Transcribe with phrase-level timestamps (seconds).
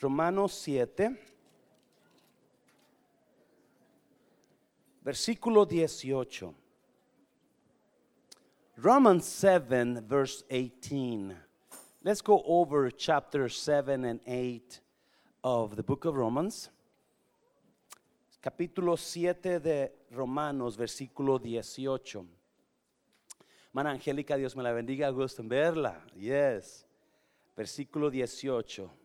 [0.00, 1.14] Romanos 7,
[5.02, 6.54] versículo 18.
[8.78, 11.36] Romans 7, verse 18.
[12.02, 14.80] Let's go over chapter 7 and 8
[15.44, 16.70] of the book of Romans.
[18.42, 22.26] Capítulo 7 de Romanos, versículo 18.
[23.74, 26.02] Mana Angélica, Dios me la bendiga, gusto en verla.
[26.16, 26.86] Yes.
[27.54, 28.99] Versículo 18.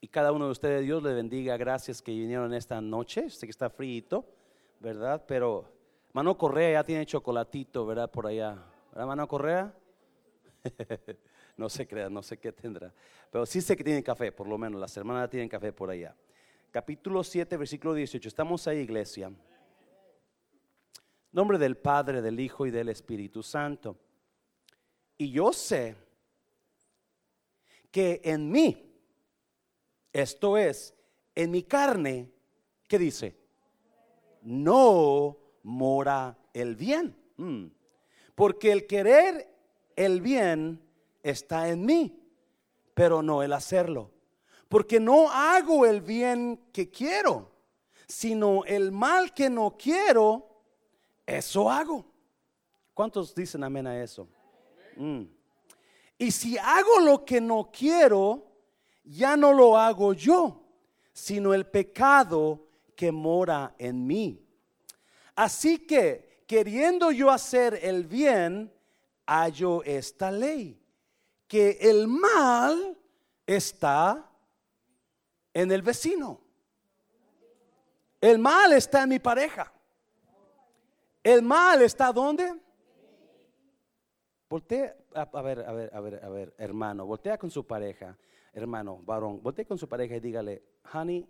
[0.00, 1.56] Y cada uno de ustedes, Dios le bendiga.
[1.56, 3.28] Gracias que vinieron esta noche.
[3.28, 4.24] Sé que está frío,
[4.78, 5.22] ¿verdad?
[5.26, 5.70] Pero
[6.12, 8.10] Mano Correa ya tiene chocolatito, ¿verdad?
[8.10, 8.56] Por allá.
[8.90, 9.74] ¿Verdad, Mano Correa?
[11.56, 12.92] no se crea, no sé qué tendrá.
[13.30, 14.80] Pero sí sé que tiene café, por lo menos.
[14.80, 16.16] Las hermanas tienen café por allá.
[16.70, 18.26] Capítulo 7, versículo 18.
[18.26, 19.30] Estamos ahí, iglesia.
[21.32, 23.96] Nombre del Padre, del Hijo y del Espíritu Santo.
[25.18, 25.94] Y yo sé
[27.90, 28.89] que en mí,
[30.12, 30.94] esto es,
[31.34, 32.30] en mi carne,
[32.88, 33.36] ¿qué dice?
[34.42, 37.16] No mora el bien.
[37.36, 37.66] Mm.
[38.34, 39.54] Porque el querer
[39.96, 40.80] el bien
[41.22, 42.18] está en mí,
[42.94, 44.10] pero no el hacerlo.
[44.68, 47.50] Porque no hago el bien que quiero,
[48.06, 50.62] sino el mal que no quiero,
[51.26, 52.06] eso hago.
[52.94, 54.28] ¿Cuántos dicen amén a eso?
[54.96, 55.22] Mm.
[56.18, 58.49] Y si hago lo que no quiero,
[59.04, 60.62] ya no lo hago yo,
[61.12, 64.46] sino el pecado que mora en mí.
[65.34, 68.72] Así que, queriendo yo hacer el bien,
[69.26, 70.80] hallo esta ley,
[71.46, 72.96] que el mal
[73.46, 74.30] está
[75.54, 76.40] en el vecino.
[78.20, 79.72] El mal está en mi pareja.
[81.22, 82.54] El mal está donde?
[84.48, 88.16] Voltea, a, ver, a ver, a ver, a ver, hermano, voltea con su pareja,
[88.52, 90.62] hermano, varón, voltea con su pareja y dígale,
[90.92, 91.26] honey,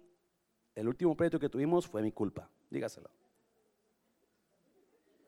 [0.74, 2.50] el último pleito que tuvimos fue mi culpa.
[2.70, 3.08] Dígaselo.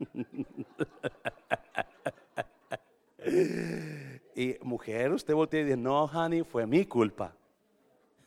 [4.34, 7.37] y mujer, usted voltea y dice, no, honey, fue mi culpa.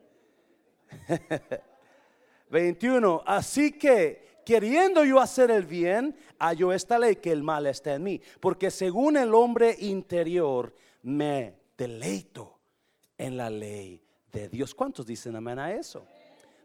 [2.50, 3.24] 21.
[3.26, 8.04] Así que queriendo yo hacer el bien, hallo esta ley que el mal está en
[8.04, 8.22] mí.
[8.40, 12.61] Porque según el hombre interior me deleito
[13.22, 14.74] en la ley de Dios.
[14.74, 16.06] ¿Cuántos dicen amén a eso?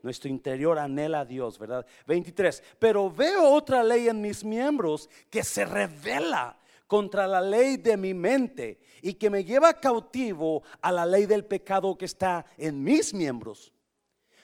[0.03, 1.87] Nuestro interior anhela a Dios, ¿verdad?
[2.07, 2.63] 23.
[2.79, 8.15] Pero veo otra ley en mis miembros que se revela contra la ley de mi
[8.15, 13.13] mente y que me lleva cautivo a la ley del pecado que está en mis
[13.13, 13.73] miembros.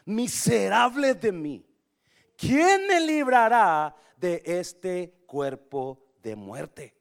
[0.04, 1.64] Miserable de mí
[2.42, 6.94] ¿quién me librará de este cuerpo de muerte?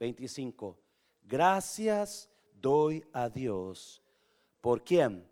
[0.00, 0.76] 25.
[1.22, 2.28] Gracias
[2.60, 3.99] doy a Dios.
[4.60, 5.26] ¿Por quién?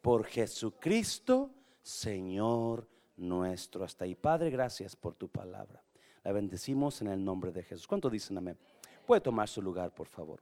[0.00, 1.50] Por Jesucristo,
[1.82, 3.84] Señor nuestro.
[3.84, 5.82] Hasta ahí, Padre, gracias por tu palabra.
[6.24, 7.86] La bendecimos en el nombre de Jesús.
[7.86, 8.58] ¿Cuánto dicen amén?
[9.06, 10.40] Puede tomar su lugar, por favor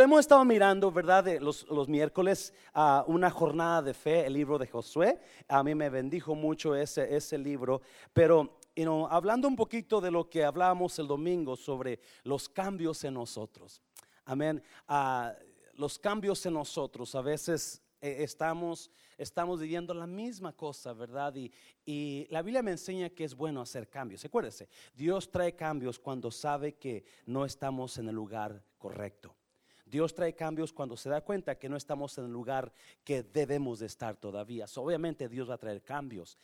[0.00, 1.38] hemos estado mirando, ¿verdad?
[1.40, 5.20] los, miércoles a una jornada de fe, el libro de Josué.
[5.48, 7.82] A mí me bendijo mucho ese, ese libro,
[8.12, 8.58] pero
[9.10, 13.82] hablando un poquito de lo que hablábamos el domingo sobre los cambios en nosotros.
[14.24, 14.62] Amén.
[14.88, 15.34] Ah,
[15.82, 17.12] los cambios en nosotros.
[17.16, 18.88] A veces eh, estamos,
[19.18, 21.34] estamos viviendo la misma cosa, ¿verdad?
[21.34, 21.52] Y,
[21.84, 24.24] y, la Biblia me enseña que es bueno hacer cambios.
[24.24, 29.34] Acuérdese, Dios trae cambios cuando sabe que no estamos en el lugar correcto.
[29.84, 32.72] Dios trae cambios cuando se da cuenta que no estamos en el lugar
[33.02, 34.66] que debemos de estar todavía.
[34.76, 36.38] obviamente Dios va a traer cambios.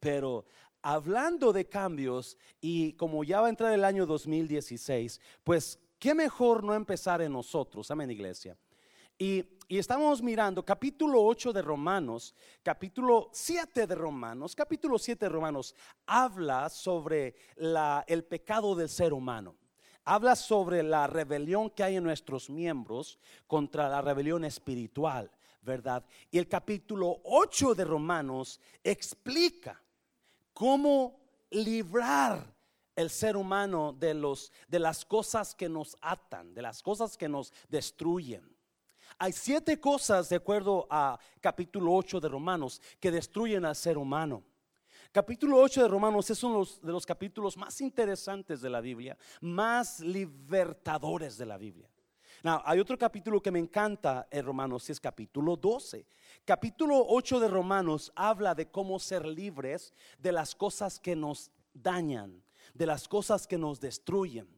[0.00, 0.46] pero
[0.80, 6.64] hablando de cambios y como ya va a entrar el año 2016, pues qué mejor
[6.64, 8.58] no empezar en nosotros, amén iglesia.
[9.16, 15.76] Y, estamos mirando capítulo 8 de Romanos, capítulo 7 de Romanos, capítulo 7 de Romanos,
[16.04, 19.54] habla sobre el pecado del ser humano
[20.04, 25.30] habla sobre la rebelión que hay en nuestros miembros contra la rebelión espiritual,
[25.60, 26.04] ¿verdad?
[26.32, 29.80] Y el capítulo 8 de Romanos explica
[30.52, 32.51] cómo librar
[32.96, 37.28] el ser humano de, los, de las cosas que nos atan, de las cosas que
[37.28, 38.56] nos destruyen.
[39.18, 44.42] Hay siete cosas, de acuerdo a capítulo 8 de Romanos, que destruyen al ser humano.
[45.12, 50.00] Capítulo 8 de Romanos es uno de los capítulos más interesantes de la Biblia, más
[50.00, 51.90] libertadores de la Biblia.
[52.42, 56.06] hay otro capítulo que me encanta en Romanos, es capítulo 12.
[56.46, 62.42] Capítulo 8 de Romanos habla de cómo ser libres de las cosas que nos dañan,
[62.74, 64.48] de las cosas que nos destruyen.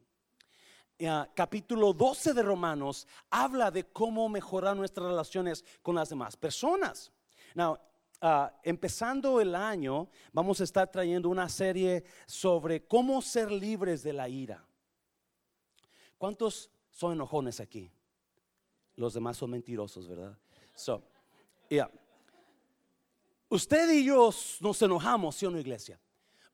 [0.99, 7.11] eh, capítulo 12 de Romanos habla de cómo mejorar nuestras relaciones con las demás personas.
[7.55, 7.79] Now,
[8.21, 14.13] ah, empezando el año, vamos a estar trayendo una serie sobre cómo ser libres de
[14.13, 14.65] la ira.
[16.19, 17.91] ¿Cuántos son enojones aquí?
[18.97, 20.39] Los demás son mentirosos, ¿verdad?
[23.49, 24.31] Usted y yo
[24.61, 26.01] nos enojamos, ¿sí o no, iglesia?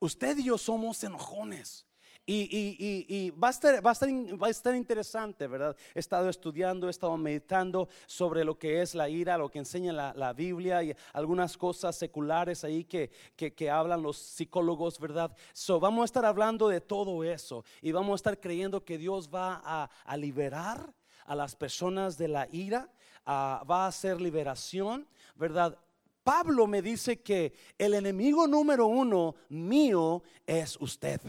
[0.00, 1.87] Usted y yo somos enojones.
[2.32, 5.76] Y, va, a estar, va, a estar, interesante, ¿verdad?
[5.94, 9.93] He estado estudiando, he estado meditando sobre lo que es la ira, lo que enseña
[9.93, 15.37] la, Biblia y algunas cosas seculares ahí que, que, hablan los psicólogos, ¿verdad?
[15.52, 19.29] So, vamos a estar hablando de todo eso y vamos a estar creyendo que Dios
[19.29, 20.94] va a, liberar
[21.26, 22.88] a las personas de la ira,
[23.26, 25.76] va a hacer liberación, ¿verdad?
[26.22, 31.20] Pablo me dice que el enemigo número uno mío es usted.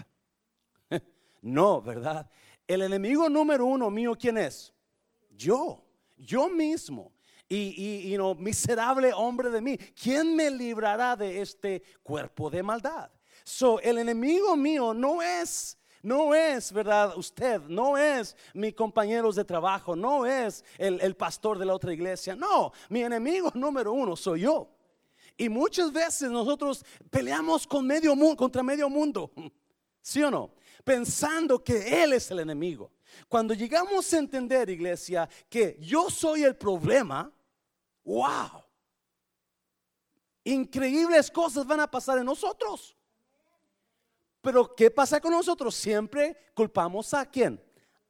[1.43, 2.29] No, ¿verdad?
[2.67, 4.71] El enemigo número uno mío, ¿quién es?
[5.31, 5.83] Yo,
[6.15, 7.11] yo mismo.
[7.49, 13.09] Y, y, no, miserable hombre de mí, ¿quién me librará de este cuerpo de maldad?
[13.43, 17.15] So, el enemigo mío no es no es, ¿verdad?
[17.17, 21.93] Usted, no es mi compañeros de trabajo, no es el, el, pastor de la otra
[21.93, 24.69] iglesia, no, mi enemigo número uno soy yo.
[25.41, 29.31] Y muchas veces nosotros peleamos con medio mundo, contra medio mundo,
[30.01, 30.53] ¿sí o no?
[30.83, 32.91] pensando que Él es el enemigo.
[33.27, 37.31] Cuando llegamos a entender, iglesia, que yo soy el problema,
[38.03, 38.63] wow,
[40.43, 42.95] increíbles cosas van a pasar en nosotros.
[44.41, 45.73] Pero ¿qué pasa con nosotros?
[45.73, 47.59] Siempre culpamos a quién?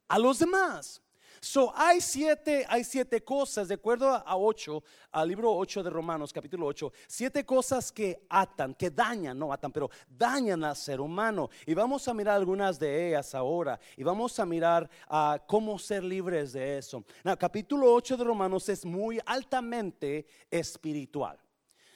[0.06, 1.00] A los demás.
[1.44, 6.32] So, hay siete, hay siete cosas, de acuerdo a ocho, al libro 8 de Romanos,
[6.32, 11.50] capítulo 8, siete cosas que atan, que dañan, no atan, pero dañan al ser humano.
[11.66, 13.80] Y vamos a mirar algunas de ellas ahora.
[13.96, 17.04] Y vamos a mirar ah, cómo ser libres de eso.
[17.24, 21.40] el capítulo 8 de Romanos es muy altamente espiritual.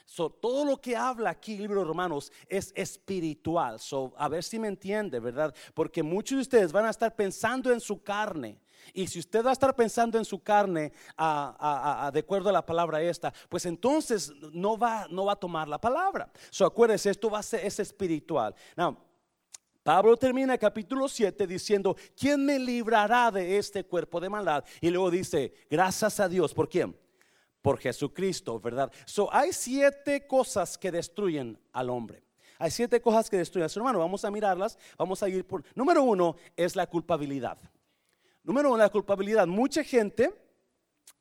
[0.05, 3.79] So, todo lo que habla aquí el libro de Romanos es espiritual.
[3.79, 5.55] So, a ver si me entiende, ¿verdad?
[5.73, 8.59] Porque muchos de ustedes van a estar pensando en su carne.
[8.93, 13.03] Y si usted va a estar pensando en su carne de acuerdo a la palabra
[13.03, 16.31] esta, pues entonces no va, no va a tomar la palabra.
[16.51, 18.55] So, acuérdese, esto va a ser es espiritual.
[18.77, 18.97] Now,
[19.83, 24.65] Pablo termina capítulo 7 diciendo, ¿quién me librará de este cuerpo de maldad?
[24.81, 26.99] Y luego dice, gracias a Dios, ¿por quién?
[27.63, 28.91] Por Jesucristo, ¿verdad?
[29.05, 32.25] So, hay siete cosas que destruyen al hombre.
[32.59, 33.99] Hay siete cosas que destruyen a su hermano.
[33.99, 34.79] Vamos a mirarlas.
[34.97, 35.63] Vamos a ir por.
[35.75, 37.59] Número uno es la culpabilidad.
[38.47, 39.45] Número uno, la culpabilidad.
[39.49, 40.33] Mucha gente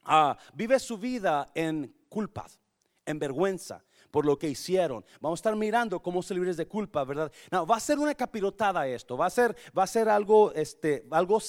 [0.04, 2.60] ah, vive su vida en culpas,
[3.04, 5.04] en vergüenza por lo que hicieron.
[5.20, 7.32] Vamos a estar mirando cómo ser libres de culpa, ¿verdad?
[7.50, 11.04] No, va a ser una capirotada esto, va a ser, va a ser algo, este,
[11.10, 11.42] algo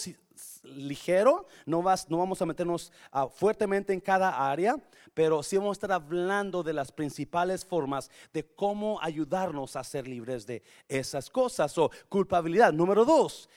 [0.64, 4.76] ligero, no, vas, no vamos a meternos ah, fuertemente en cada área,
[5.12, 10.08] pero sí vamos a estar hablando de las principales formas de cómo ayudarnos a ser
[10.08, 11.76] libres de esas cosas.
[11.78, 12.72] O culpabilidad.
[12.72, 13.48] Número dos,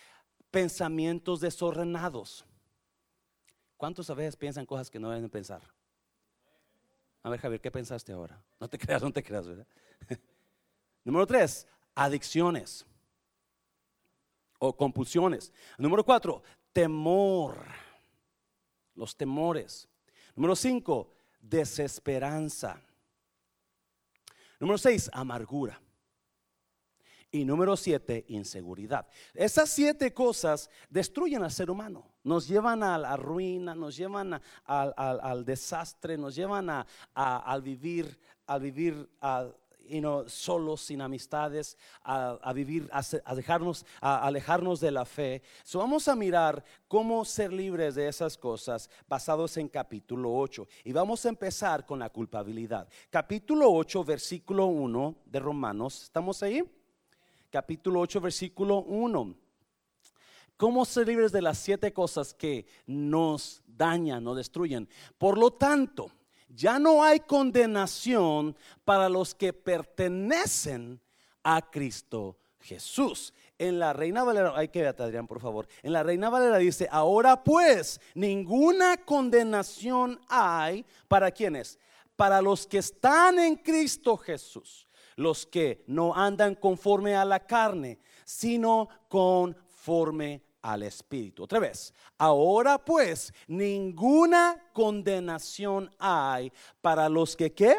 [0.52, 2.46] pensamientos desordenados.
[3.78, 5.62] ¿Cuántos a veces piensan cosas que no deben pensar?
[7.24, 8.42] A ver, Javier, ¿qué pensaste ahora?
[8.60, 9.68] No te creas, no te creas, ¿verdad?
[11.04, 12.86] Número tres, adicciones
[14.60, 15.52] o compulsiones.
[15.78, 16.44] Número cuatro,
[16.74, 17.66] temor.
[18.96, 19.88] Los temores.
[20.36, 22.82] Número cinco, desesperanza.
[24.60, 25.82] Número seis, amargura.
[27.32, 29.08] Y número siete, inseguridad.
[29.36, 35.46] Esas siete cosas destruyen al ser humano, nos llevan a la ruina, nos llevan al,
[35.46, 39.08] desastre, nos llevan a, vivir, a vivir
[40.26, 45.44] solos, sin amistades, a, vivir, a, dejarnos, a alejarnos de la fe.
[45.64, 50.68] So, vamos a mirar cómo ser libres de esas cosas basados en capítulo 8.
[50.84, 52.88] Y vamos a empezar con la culpabilidad.
[53.10, 56.04] Capítulo 8, versículo 1 de Romanos.
[56.04, 56.64] ¿Estamos ahí?
[57.50, 59.36] Capítulo 8, versículo 1.
[60.58, 64.90] ¿Cómo ser libres de las siete cosas que nos dañan o destruyen?
[65.18, 66.12] Por lo tanto,
[66.50, 71.00] ya no hay condenación para los que pertenecen
[71.44, 73.34] a Cristo Jesús.
[73.58, 75.68] En la Reina Valera, hay que ver, Adrián, por favor.
[75.82, 81.80] En la Reina Valera dice, ahora pues, ninguna condenación hay para quienes,
[82.18, 84.89] para los que están en Cristo Jesús
[85.20, 91.44] los que no andan conforme a la carne, sino conforme al Espíritu.
[91.44, 97.78] Otra vez, ahora pues ninguna condenación hay para los que qué?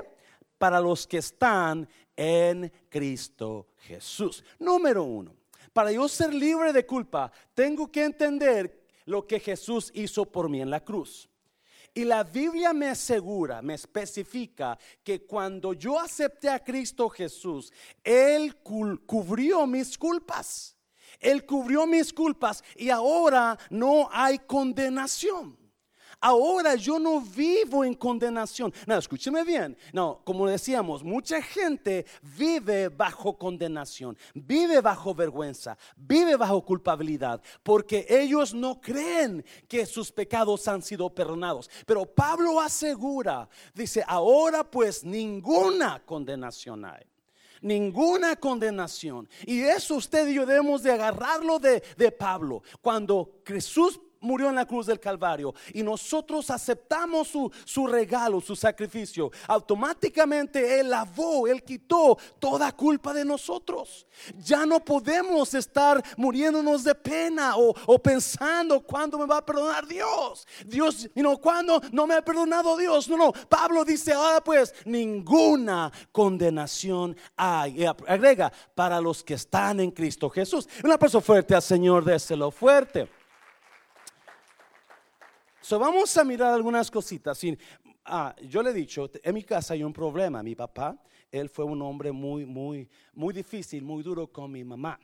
[0.58, 4.44] Para los que están en Cristo Jesús.
[4.58, 5.34] Número uno,
[5.72, 10.60] para yo ser libre de culpa, tengo que entender lo que Jesús hizo por mí
[10.60, 11.29] en la cruz.
[11.92, 17.72] Y la Biblia me asegura, me especifica que cuando yo acepté a Cristo Jesús,
[18.04, 20.76] Él cubrió mis culpas.
[21.18, 25.59] Él cubrió mis culpas y ahora no hay condenación.
[26.20, 28.72] Ahora yo no vivo en condenación.
[28.86, 29.76] No, escúcheme bien.
[29.92, 32.04] No, como decíamos, mucha gente
[32.36, 40.12] vive bajo condenación, vive bajo vergüenza, vive bajo culpabilidad, porque ellos no creen que sus
[40.12, 41.70] pecados han sido perdonados.
[41.86, 47.04] Pero Pablo asegura, dice, ahora pues ninguna condenación hay
[47.62, 49.28] ninguna condenación.
[49.44, 52.62] Y eso usted y yo debemos de agarrarlo de, de Pablo.
[52.80, 58.54] Cuando Jesús murió en la cruz del Calvario y nosotros aceptamos su, su, regalo, su
[58.54, 64.06] sacrificio, automáticamente Él lavó, Él quitó toda culpa de nosotros.
[64.38, 69.86] Ya no podemos estar muriéndonos de pena o, o pensando cuándo me va a perdonar
[69.86, 70.46] Dios.
[70.66, 73.08] Dios, no, cuándo no me ha perdonado Dios.
[73.08, 73.32] No, no.
[73.32, 77.86] Pablo dice, ahora pues, ninguna condenación hay.
[78.06, 80.68] Agrega, para los que están en Cristo Jesús.
[80.84, 83.19] Una persona fuerte al Señor, déselo fuerte
[85.70, 87.40] vamos a mirar algunas cositas.
[88.04, 90.42] Ah, yo le he dicho, en mi casa hay un problema.
[90.42, 91.00] Mi papá,
[91.30, 94.98] él fue un hombre muy, muy, muy difícil, muy duro con mi mamá.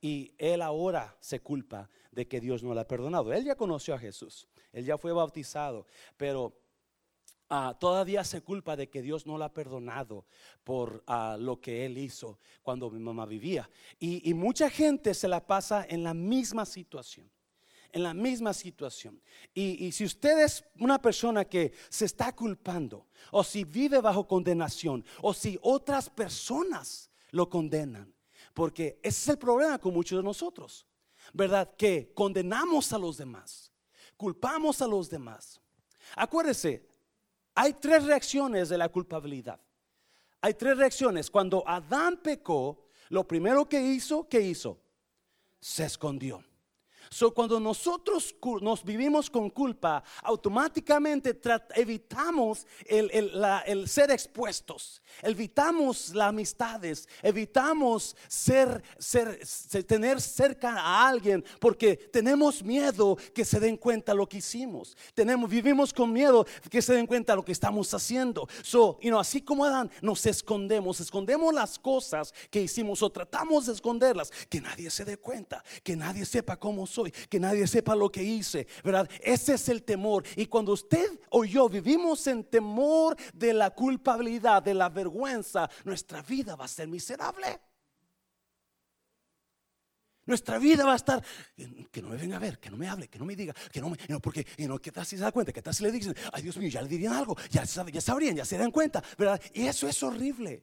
[0.00, 3.32] Y él ahora se culpa de que Dios no le ha perdonado.
[3.32, 6.56] Él ya conoció a Jesús, él ya fue bautizado, pero
[7.48, 10.24] ah, todavía se culpa de que Dios no le ha perdonado
[10.62, 13.68] por ah, lo que él hizo cuando mi mamá vivía.
[13.98, 17.28] y mucha gente se la pasa en la misma situación
[17.92, 19.20] en la misma situación.
[19.54, 25.04] Y, si usted es una persona que se está culpando, o si vive bajo condenación,
[25.22, 28.12] o si otras personas lo condenan,
[28.54, 30.86] porque ese es el problema con muchos de nosotros,
[31.32, 31.74] ¿verdad?
[31.76, 33.72] Que condenamos a los demás,
[34.16, 35.60] culpamos a los demás.
[36.16, 36.86] Acuérdese,
[37.54, 39.60] hay tres reacciones de la culpabilidad.
[40.40, 41.30] Hay tres reacciones.
[41.30, 44.80] Cuando Adán pecó, lo primero que hizo, ¿qué hizo?
[45.60, 46.44] Se escondió.
[47.10, 51.38] So, cuando nosotros nos vivimos con culpa, automáticamente
[51.74, 59.38] evitamos el, ser expuestos, evitamos las amistades, evitamos ser, ser,
[59.86, 64.96] tener cerca a alguien porque tenemos miedo que se den cuenta lo que hicimos.
[65.14, 68.48] Tenemos, vivimos con miedo que se den cuenta lo que estamos haciendo.
[68.62, 73.66] So, you know, así como Adán, nos escondemos, escondemos las cosas que hicimos o tratamos
[73.66, 76.97] de esconderlas, que nadie se dé cuenta, que nadie sepa cómo somos
[77.28, 79.08] que nadie sepa lo que hice, ¿verdad?
[79.20, 80.24] Ese es el temor.
[80.36, 86.22] Y cuando usted o yo vivimos en temor de la culpabilidad, de la vergüenza, nuestra
[86.22, 87.60] vida va a ser miserable.
[90.28, 91.24] Nuestra vida va a estar,
[91.90, 93.80] que no me venga a ver, que no me hable, que no me diga, que
[93.80, 95.54] no me, porque, no, ¿qué tal si se da cuenta?
[95.54, 98.36] ¿Qué tal si le dicen, ay Dios mío, ya le dirían algo, ya, ya sabrían,
[98.36, 99.40] ya se dan cuenta, ¿verdad?
[99.54, 100.62] Y eso es horrible.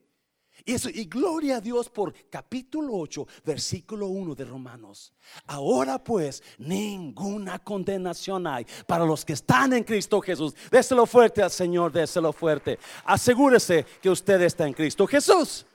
[0.64, 5.14] Y, eso, y gloria a Dios por capítulo 8, versículo 1 de Romanos.
[5.48, 10.56] Ahora pues, ninguna condenación hay para los que están en Cristo Jesús.
[10.72, 12.80] Déselo fuerte al Señor, déselo fuerte.
[13.04, 15.66] Asegúrese que usted está en Cristo Jesús.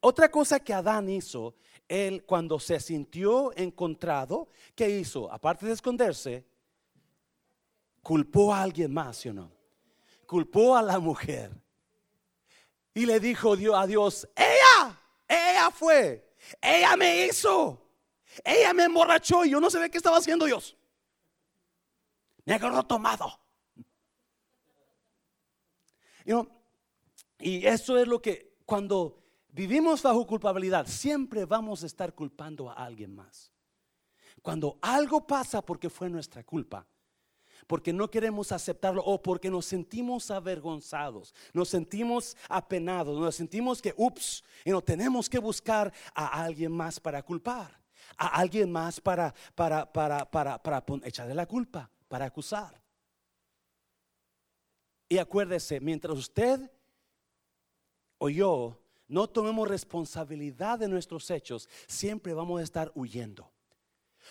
[0.00, 1.54] otra cosa que Adán hizo,
[1.86, 5.30] él cuando se sintió encontrado, ¿qué hizo?
[5.32, 6.44] Aparte de esconderse,
[8.02, 9.50] culpó a alguien más, ¿sí o no?
[10.26, 11.50] Culpó a la mujer
[12.94, 17.90] y le dijo Dios a Dios, ella, ella fue, ella me hizo,
[18.44, 20.76] ella me emborrachó y yo no sabía qué estaba haciendo Dios.
[22.44, 23.38] Me agarró tomado.
[27.38, 32.74] y eso es lo que cuando vivimos bajo culpabilidad, siempre vamos a estar culpando a
[32.74, 33.52] alguien más.
[34.42, 36.86] Cuando algo pasa porque fue nuestra culpa,
[37.68, 43.94] porque no queremos aceptarlo o porque nos sentimos avergonzados, nos sentimos apenados, nos sentimos que,
[43.96, 47.78] ups, y no tenemos que buscar a alguien más para culpar,
[48.16, 52.82] a alguien más para, para, para, para, para echarle la culpa, para acusar.
[55.06, 56.70] Y acuérdese, mientras usted
[58.16, 63.50] o yo no tomemos responsabilidad de nuestros hechos, siempre vamos a estar huyendo.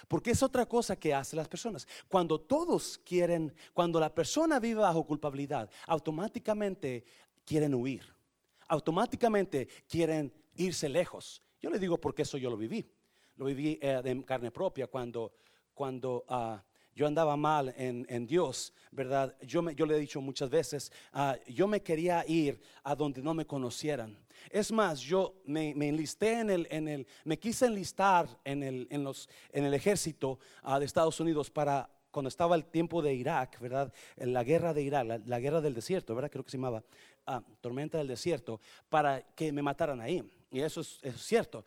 [0.08, 1.88] Porque es otra cosa que hacen las personas.
[2.08, 7.06] Cuando todos quieren, cuando la persona vive bajo culpabilidad, automáticamente
[7.46, 8.04] quieren huir.
[8.68, 11.42] Automáticamente quieren irse lejos.
[11.62, 12.90] Yo le digo porque eso yo lo viví.
[13.38, 15.34] Lo viví eh, en carne propia cuando,
[15.74, 16.64] cuando ah,
[16.98, 19.36] yo andaba mal en, Dios, ¿verdad?
[19.44, 23.36] Yo, me, le he dicho muchas veces, ah, yo me quería ir a donde no
[23.36, 24.18] me conocieran.
[24.50, 29.04] Es más, yo me, enlisté en el, en el, me quise enlistar en el, en
[29.04, 33.60] los, en el ejército ah, de Estados Unidos para cuando estaba el tiempo de Irak,
[33.60, 33.94] ¿verdad?
[34.16, 36.32] La guerra de Irak, la, guerra del desierto, ¿verdad?
[36.32, 36.84] Creo que se llamaba
[37.28, 40.28] ah, tormenta del desierto, para que me mataran ahí.
[40.50, 41.64] Y eso es, eso es cierto.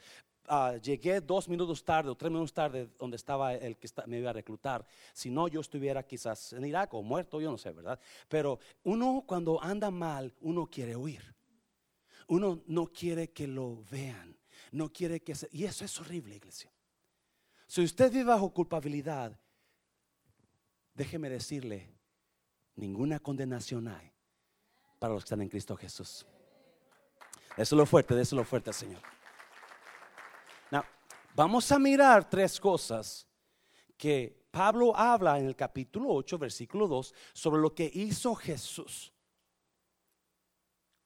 [0.48, 4.30] Ah, llegué dos minutos tarde o tres minutos tarde donde estaba el que me iba
[4.30, 4.84] a reclutar.
[5.12, 8.00] Si no, yo estuviera quizás en Irak o muerto, yo no sé, ¿verdad?
[8.28, 11.34] Pero uno cuando anda mal, uno quiere huir.
[12.28, 14.36] Uno no quiere que lo vean.
[14.72, 15.48] No quiere que se...
[15.52, 16.72] Y eso es horrible, iglesia.
[17.66, 19.38] Si usted vive bajo culpabilidad,
[20.94, 21.92] déjeme decirle,
[22.76, 24.12] ninguna condenación hay
[24.98, 26.26] para los que están en Cristo Jesús.
[27.56, 29.00] Eso es lo fuerte, eso es lo fuerte, Señor.
[31.40, 33.26] Vamos a mirar tres cosas
[33.96, 39.10] que Pablo habla en el capítulo 8, versículo 2, sobre lo que hizo Jesús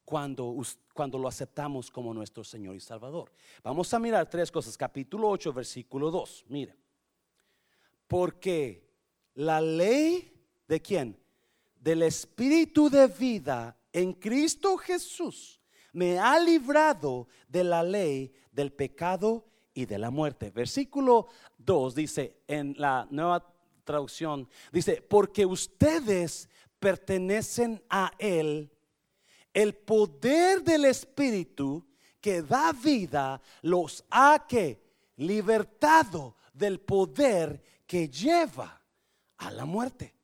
[0.05, 0.57] cuando,
[0.93, 3.31] cuando lo aceptamos como nuestro Señor y Salvador.
[3.63, 4.77] Vamos a mirar tres cosas.
[4.77, 6.47] Capítulo 8, versículo 2.
[6.49, 6.77] Mire.
[8.09, 8.91] Porque
[9.35, 10.33] la ley
[10.67, 11.17] de quién?
[11.77, 15.61] Del Espíritu de vida en Cristo Jesús
[15.93, 20.51] me ha librado de la ley del pecado y de la muerte.
[20.51, 21.27] Versículo
[21.59, 23.45] 2 dice en la nueva
[23.85, 28.71] traducción, dice, porque ustedes pertenecen a Él,
[29.53, 31.87] el poder del Espíritu
[32.21, 34.83] que da vida los ha que
[35.17, 38.81] libertado del poder que lleva
[39.37, 40.15] a la muerte.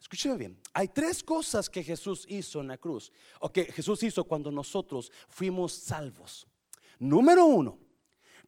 [0.00, 4.24] Escúcheme bien, hay tres cosas que Jesús hizo en la cruz, o que Jesús hizo
[4.24, 6.49] cuando nosotros fuimos salvos.
[7.00, 7.78] Número uno,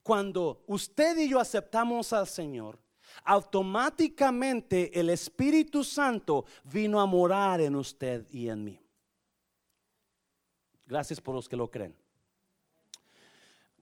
[0.02, 2.78] cuando usted y yo aceptamos al Señor,
[3.25, 8.80] automáticamente el Espíritu Santo vino a morar en usted y en mí.
[10.87, 11.97] Gracias por los que lo creen.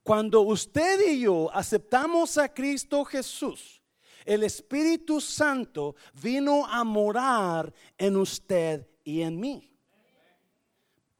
[0.05, 3.83] Cuando usted y yo aceptamos a Cristo Jesús,
[4.25, 9.70] el Espíritu Santo vino a morar en usted y en mí.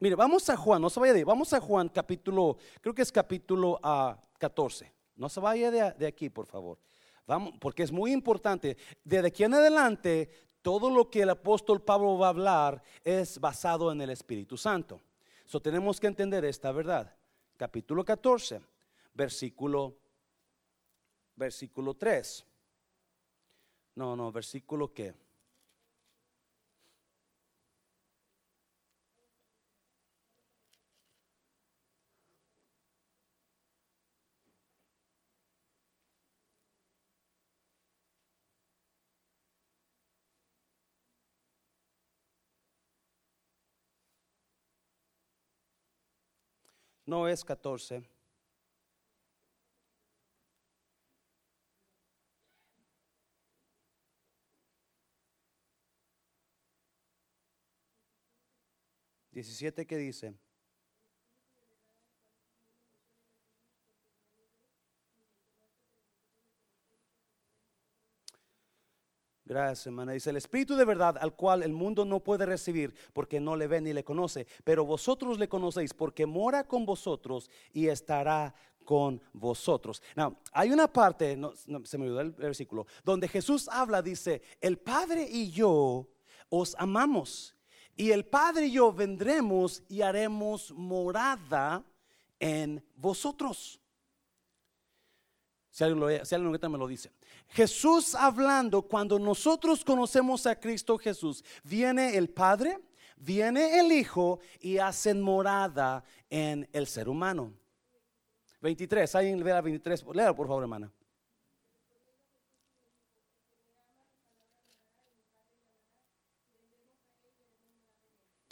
[0.01, 3.03] Mire, vamos a Juan, no se vaya de ahí, vamos a Juan capítulo, creo que
[3.03, 3.79] es capítulo
[4.39, 4.85] 14.
[4.85, 6.79] Ah, no se vaya de, aquí, por favor.
[7.27, 8.77] Vamos, porque es muy importante.
[9.03, 10.27] Desde aquí en adelante,
[10.63, 14.99] todo lo que el apóstol Pablo va a hablar es basado en el Espíritu Santo.
[15.45, 17.15] So tenemos que entender esta verdad.
[17.55, 18.59] Capítulo 14,
[19.13, 19.97] versículo,
[21.35, 22.43] versículo 3.
[23.93, 25.13] No, no, versículo qué.
[47.11, 48.03] No es 14.
[59.33, 60.33] Diecisiete que dice.
[69.51, 70.13] Gracias, hermana.
[70.13, 73.67] Dice, el Espíritu de verdad al cual el mundo no puede recibir porque no le
[73.67, 79.21] ve ni le conoce, pero vosotros le conocéis porque mora con vosotros y estará con
[79.33, 80.01] vosotros.
[80.15, 81.51] Now, hay una parte, no,
[81.83, 86.07] se me olvidó el versículo, donde Jesús habla, dice, el Padre y yo
[86.47, 87.53] os amamos
[87.97, 91.83] y el Padre y yo vendremos y haremos morada
[92.39, 93.80] en vosotros.
[95.71, 97.11] Si alguien, lo, si alguien me lo dice.
[97.47, 102.77] Jesús hablando, cuando nosotros conocemos a Cristo Jesús, viene el Padre,
[103.15, 107.53] viene el Hijo y hacen morada en el ser humano.
[108.61, 110.91] 23, alguien ve la 23, léalo por favor, hermana.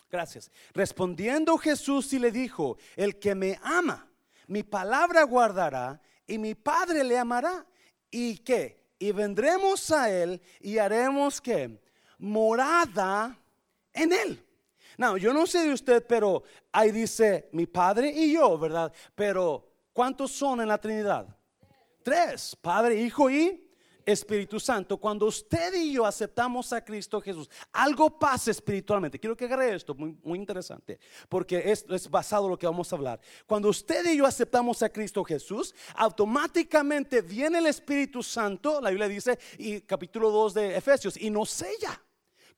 [0.10, 0.50] Gracias.
[0.74, 4.10] Respondiendo Jesús y le dijo, el que me ama,
[4.48, 7.66] mi palabra guardará y mi Padre le amará.
[8.10, 8.80] ¿Y qué?
[9.00, 11.82] y vendremos a Él y haremos que
[12.20, 13.36] morada
[13.94, 14.46] en Él.
[14.98, 18.92] No, yo no sé de usted, pero ahí dice mi Padre y yo, ¿verdad?
[19.16, 21.26] Pero ¿cuántos son en la Trinidad?
[22.04, 23.69] Tres, Padre, Hijo y
[24.10, 29.20] Espíritu Santo, cuando usted y yo aceptamos a Cristo Jesús, algo pasa espiritualmente.
[29.20, 32.92] Quiero que agarre esto, muy, muy interesante, porque esto es basado en lo que vamos
[32.92, 33.20] a hablar.
[33.46, 39.08] Cuando usted y yo aceptamos a Cristo Jesús, automáticamente viene el Espíritu Santo, la Biblia
[39.08, 42.02] dice, y capítulo 2 de Efesios, y nos sella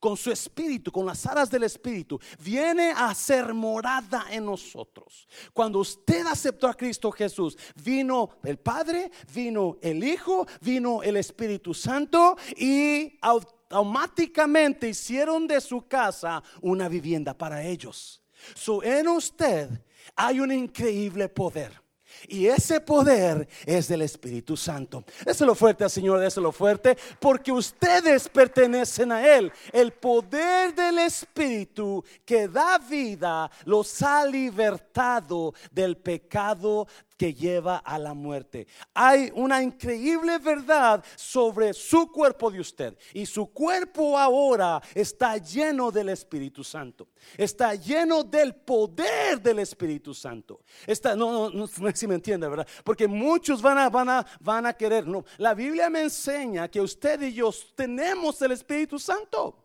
[0.02, 5.28] con su espíritu, con las alas del espíritu, viene a ser morada en nosotros.
[5.54, 11.74] Cuando usted aceptó a Cristo Jesús, vino el Padre, vino el Hijo, vino el Espíritu
[11.74, 18.24] Santo y automáticamente hicieron de su casa una vivienda para ellos.
[18.56, 19.70] So, en usted
[20.16, 21.81] hay un increíble poder.
[22.28, 25.04] Y ese poder es del Espíritu Santo.
[25.26, 29.52] Déselo fuerte al Señor, déselo fuerte, porque ustedes pertenecen a Él.
[29.72, 36.88] El poder del Espíritu que da vida los ha libertado del pecado
[37.22, 38.66] que lleva a la muerte.
[38.96, 42.98] Hay una increíble verdad sobre su cuerpo de usted.
[43.14, 47.10] Y su cuerpo ahora está lleno del Espíritu Santo.
[47.38, 50.62] Está lleno del poder del Espíritu Santo.
[50.88, 52.68] Está, no, no, no, si me entiende, ¿verdad?
[52.84, 55.06] Porque muchos van a, van a, van a querer.
[55.06, 59.61] No, la Biblia me enseña que usted y yo tenemos el Espíritu Santo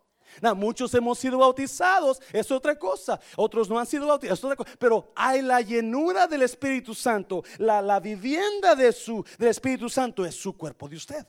[0.54, 3.20] muchos hemos sido bautizados, es otra cosa.
[3.36, 4.70] Otros no han sido bautizados, es otra cosa.
[4.78, 7.42] Pero hay la llenura del Espíritu Santo.
[7.58, 11.26] La, vivienda de su, del Espíritu Santo es su cuerpo de usted.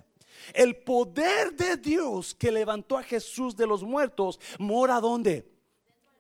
[0.53, 5.49] El poder de Dios que levantó a Jesús de los muertos mora donde?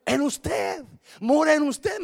[0.05, 0.83] En usted.
[1.19, 1.99] Mora en usted.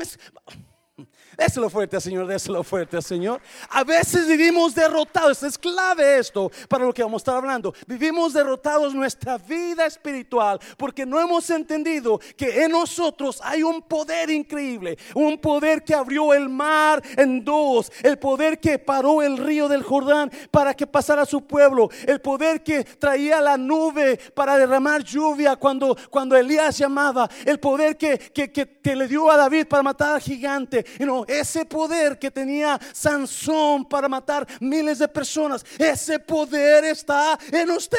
[1.38, 3.41] Déselo fuerte, Señor, déselo fuerte, Señor.
[3.69, 7.74] A veces vivimos derrotados, es clave esto para lo que vamos a estar hablando.
[7.88, 14.30] Vivimos derrotados nuestra vida espiritual porque no hemos entendido que en nosotros hay un poder
[14.30, 19.67] increíble, un poder que abrió el mar en dos, el poder que paró el río
[19.67, 25.04] del Jordán para que pasara su pueblo, el poder que traía la nube para derramar
[25.04, 29.84] lluvia cuando, cuando Elías llamaba, el poder que, que, que, le dio a David para
[29.84, 30.86] matar al gigante.
[31.00, 37.72] Y ese poder que tenía Sansón para matar miles de personas, ese poder está en
[37.72, 37.98] usted.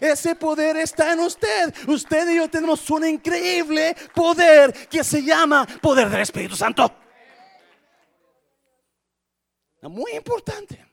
[0.00, 1.74] Ese poder está en usted.
[1.86, 6.90] Usted y yo tenemos un increíble poder que se llama poder del Espíritu Santo.
[9.82, 10.84] Muy importante.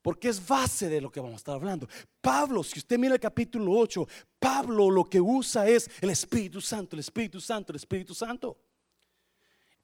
[0.00, 1.88] Porque es base de lo que vamos a estar hablando.
[2.20, 4.06] Pablo, si usted mira el capítulo 8,
[4.38, 8.58] Pablo lo que usa es el Espíritu Santo, el Espíritu Santo, el Espíritu Santo.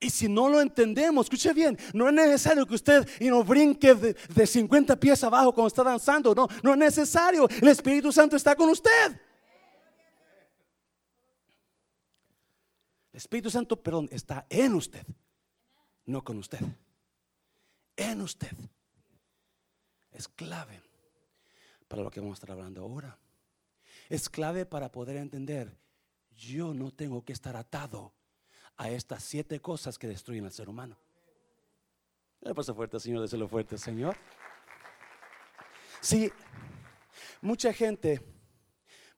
[0.00, 3.94] Y si no lo entendemos, escuche bien, no es necesario que usted y no brinque
[3.94, 6.34] de, 50 pies abajo cuando está danzando.
[6.34, 7.48] No, no es necesario.
[7.48, 9.20] El Espíritu Santo está con usted.
[13.12, 15.04] El Espíritu Santo, perdón, está en usted,
[16.06, 16.60] no con usted.
[17.96, 18.52] En usted.
[20.12, 20.80] Es clave
[21.88, 23.18] para lo que vamos a estar hablando ahora.
[24.08, 25.76] Es clave para poder entender,
[26.36, 28.12] yo no tengo que estar atado
[28.78, 30.96] a estas siete cosas que destruyen al ser humano.
[32.40, 34.16] Le pasa fuerte, Señor, déselo fuerte, Señor.
[36.00, 36.30] Sí,
[37.42, 38.20] mucha gente,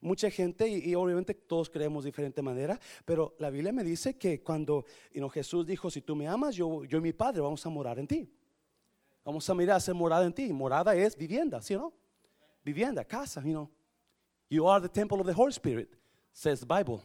[0.00, 4.42] mucha gente, y, obviamente todos creemos de diferente manera, pero la Biblia me dice que
[4.42, 4.86] cuando
[5.32, 8.06] Jesús dijo, si tú me amas, yo, yo y mi Padre vamos a morar en
[8.06, 8.32] ti.
[9.22, 10.50] Vamos a mirar a hacer morada en ti.
[10.50, 11.92] Morada es vivienda, ¿sí o no?
[12.64, 13.70] Vivienda, casa, you know.
[14.48, 15.90] You are the temple of the Holy Spirit,
[16.32, 17.02] says the Bible.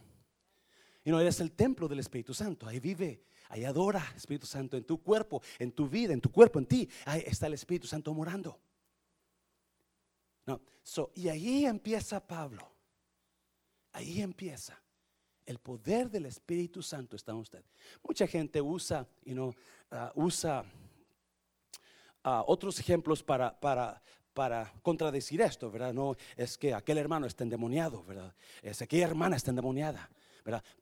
[1.05, 2.67] Y no eres el templo del Espíritu Santo.
[2.67, 6.57] Ahí vive, ahí adora Espíritu Santo en tu cuerpo, en tu vida, en tu cuerpo,
[6.57, 6.89] en ti.
[7.05, 8.59] Ahí está el Espíritu Santo morando.
[10.47, 10.59] No,
[11.13, 12.67] y ahí empieza Pablo.
[13.93, 14.81] Ahí empieza.
[15.45, 17.63] El poder del Espíritu Santo está en usted.
[18.03, 19.55] Mucha gente usa, you know,
[19.91, 20.65] uh, usa
[22.23, 24.01] uh, otros ejemplos para, para,
[24.33, 25.93] para contradecir esto, ¿verdad?
[25.93, 28.33] No es que aquel hermano está endemoniado, ¿verdad?
[28.63, 30.09] Es que aquella hermana está endemoniada.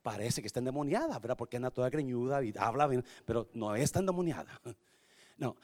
[0.01, 1.37] Parece que está endemoniada, ¿verdad?
[1.37, 2.89] Porque anda toda greñuda y habla,
[3.25, 4.59] pero no está endemoniada.
[5.35, 5.57] No,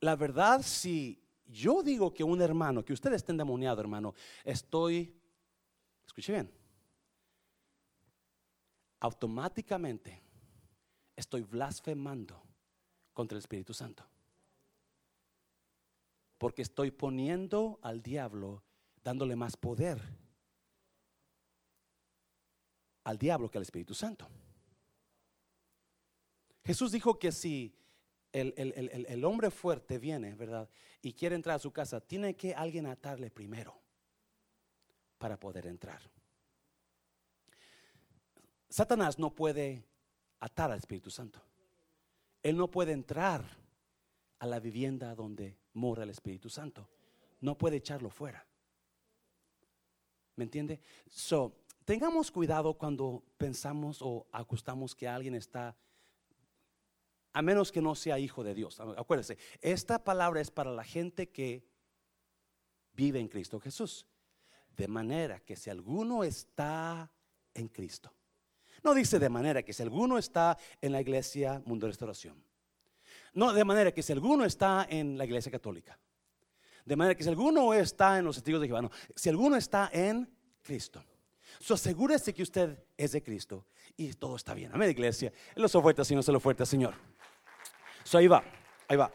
[0.00, 5.18] la verdad, si yo digo que un hermano, que usted está endemoniado, hermano, estoy,
[6.06, 6.52] escuche bien,
[9.00, 10.22] automáticamente
[11.16, 12.42] estoy blasfemando
[13.14, 14.04] contra el Espíritu Santo.
[16.36, 18.62] Porque estoy poniendo al diablo,
[19.02, 20.23] dándole más poder
[23.04, 24.28] al diablo que al Espíritu Santo.
[26.64, 27.76] Jesús dijo que si
[28.32, 30.68] el, hombre fuerte viene, ¿verdad?
[31.02, 33.78] Y quiere entrar a su casa, tiene que alguien atarle primero
[35.18, 36.00] para poder entrar.
[38.68, 39.84] Satanás no puede
[40.40, 41.40] atar al Espíritu Santo.
[42.42, 43.44] Él no puede entrar
[44.38, 46.88] a la vivienda donde mora el Espíritu Santo.
[47.40, 48.46] no puede echarlo fuera.
[50.36, 50.80] ¿Me entiende?
[51.10, 55.76] So, tengamos cuidado cuando pensamos o acostamos que alguien está,
[57.32, 58.80] a menos que no sea hijo de Dios.
[58.80, 61.66] Acuérdense, esta palabra es para la gente que
[62.92, 64.06] vive en Cristo Jesús.
[64.76, 67.12] De manera que si alguno está
[67.54, 68.12] en Cristo,
[68.82, 72.44] no dice de manera que si alguno está en la iglesia Mundo de Restauración,
[73.34, 75.98] no de manera que si alguno está en la iglesia católica,
[76.84, 80.28] de manera que si alguno está en los testigos de Jehová, si alguno está en
[80.60, 81.04] Cristo.
[81.60, 83.64] So, asegúrese que usted es de Cristo
[83.96, 84.70] y todo está bien.
[84.72, 85.32] Amén, iglesia.
[85.54, 86.94] Lo so fuerte, no se lo fuerte, Señor.
[88.02, 88.42] So, ahí va,
[88.88, 89.10] ahí va.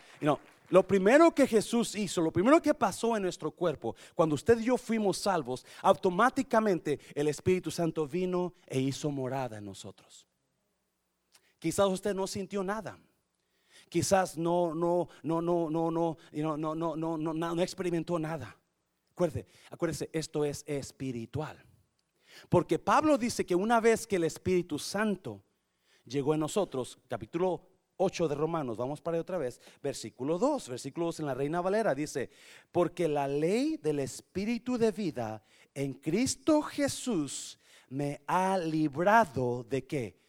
[0.70, 4.66] lo primero que Jesús hizo, lo primero que pasó en nuestro cuerpo, cuando usted y
[4.66, 10.26] yo fuimos salvos, automáticamente el Espíritu Santo vino e hizo morada en nosotros.
[11.60, 12.98] Quizás usted no sintió nada
[13.90, 18.56] quizás no, no, no, no, no, no, no, no, no, no, no, no experimentó nada.
[19.12, 21.58] Acuérdese, acuérdese, esto es espiritual.
[22.48, 25.44] Porque Pablo dice que una vez que el Espíritu Santo
[26.06, 31.08] llegó en nosotros, capítulo 8 de Romanos, vamos para ahí otra vez, versículo 2, versículo
[31.08, 32.30] 2 en la Reina Valera dice,
[32.72, 40.20] porque la ley del Espíritu de vida en Cristo Jesús me ha librado de qué?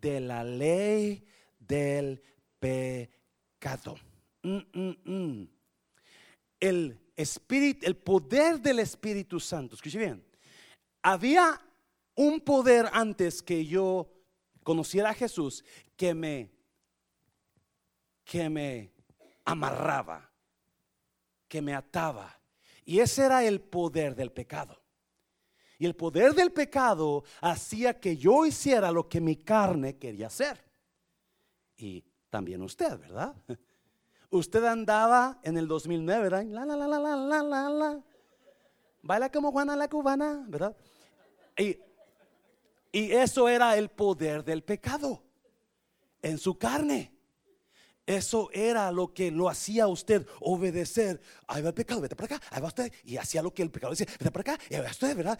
[0.00, 1.24] De la ley
[1.58, 2.22] del
[2.58, 3.96] pecado.
[4.42, 5.48] Mm, mm, mm.
[6.60, 9.74] El espíritu, el poder del Espíritu Santo.
[9.74, 10.24] Escuche bien.
[11.02, 11.60] Había
[12.14, 14.08] un poder antes que yo
[14.62, 15.64] conociera a Jesús
[15.96, 16.50] que me
[18.24, 18.92] que me
[19.44, 20.30] amarraba,
[21.48, 22.38] que me ataba.
[22.84, 24.80] Y ese era el poder del pecado.
[25.78, 30.64] Y el poder del pecado hacía que yo hiciera lo que mi carne quería hacer.
[31.76, 33.34] Y también usted, ¿verdad?
[34.30, 36.44] Usted andaba en el 2009, ¿verdad?
[36.44, 38.04] La, la, la, la, la, la, la, la.
[39.02, 40.74] Baila como Juana la cubana, ¿verdad?
[41.56, 41.78] Y,
[42.92, 45.22] y eso era el poder del pecado
[46.22, 47.12] en su carne.
[48.04, 51.20] Eso era lo que lo hacía usted obedecer.
[51.46, 52.92] Ahí va el pecado, vete para acá, ahí va usted.
[53.04, 55.38] Y hacía lo que el pecado decía, vete para acá, y ahí va usted, ¿verdad?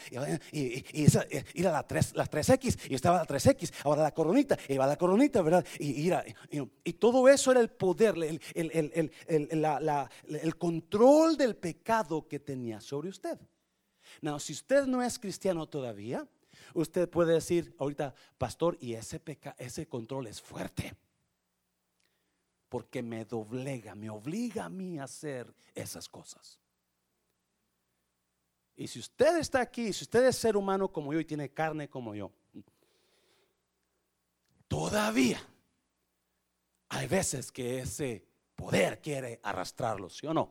[0.53, 4.14] Y, y, y esa, era la 3, las 3X, y estaba la 3X, ahora la
[4.14, 5.66] coronita, y va la coronita, ¿verdad?
[5.81, 6.09] Y,
[6.85, 12.38] y, todo eso era el poder, el, el, el, la, el control del pecado que
[12.38, 13.38] tenía sobre usted.
[14.20, 16.27] No, si usted no es cristiano todavía,
[16.75, 20.94] usted puede decir ahorita, pastor, y ese, peca, ese control es fuerte
[22.68, 26.59] porque me doblega, me obliga a mí a hacer esas cosas.
[28.75, 31.90] Y si usted está aquí, si usted es ser humano como yo y tiene carne
[31.90, 32.33] como yo,
[34.66, 35.38] todavía
[36.88, 40.51] hay veces que ese poder quiere arrastrarlo, ¿sí o no?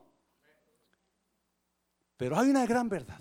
[2.18, 3.20] Pero hay una gran verdad.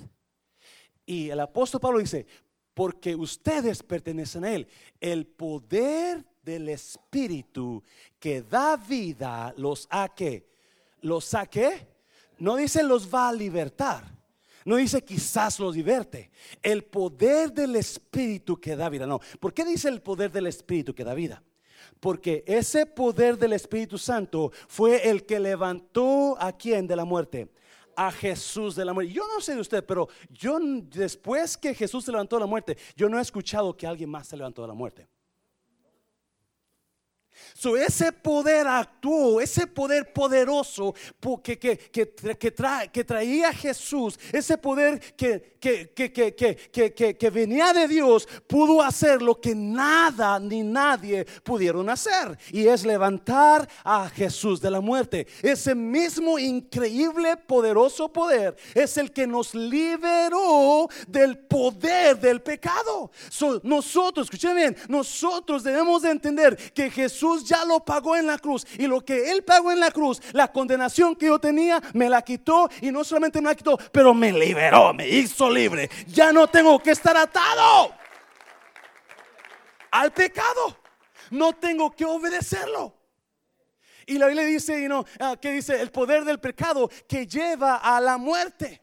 [1.10, 2.24] Y el apóstol Pablo dice,
[2.72, 4.68] porque ustedes pertenecen a Él,
[5.00, 7.82] el poder del Espíritu
[8.20, 10.46] que da vida los ha que,
[11.00, 11.88] los ha que,
[12.38, 14.04] no dice los va a libertar,
[14.64, 16.30] no dice quizás los diverte,
[16.62, 19.18] el poder del Espíritu que da vida, no.
[19.40, 21.42] ¿Por qué dice el poder del Espíritu que da vida?
[21.98, 27.48] Porque ese poder del Espíritu Santo fue el que levantó a quien de la muerte
[28.00, 29.12] a Jesús de la muerte.
[29.12, 32.78] Yo no sé de usted, pero yo después que Jesús se levantó de la muerte,
[32.96, 35.06] yo no he escuchado que alguien más se levantó de la muerte.
[37.54, 40.94] So, ese poder actuó, ese poder poderoso
[41.42, 42.14] que, que, que,
[42.90, 50.38] que traía Jesús, ese poder que, que, venía de Dios, pudo hacer lo que nada
[50.40, 52.38] ni nadie pudieron hacer.
[52.50, 55.26] Y es levantar a Jesús de la muerte.
[55.42, 63.10] Ese mismo increíble, poderoso poder es el que nos liberó del poder del pecado.
[63.62, 68.66] nosotros, escuchen bien, nosotros debemos de entender que Jesús ya lo pagó en la cruz.
[68.78, 72.22] Y lo que Él pagó en la cruz, la condenación que yo tenía, me la
[72.22, 72.70] quitó.
[72.80, 75.90] Y no solamente me la quitó, pero me liberó, me hizo libre.
[76.06, 77.94] Ya no tengo que estar atado
[79.90, 80.78] al pecado.
[81.30, 82.96] No tengo que obedecerlo.
[84.06, 87.76] Y la Biblia dice, y no, ah, que dice el poder del pecado que lleva
[87.76, 88.82] a la muerte.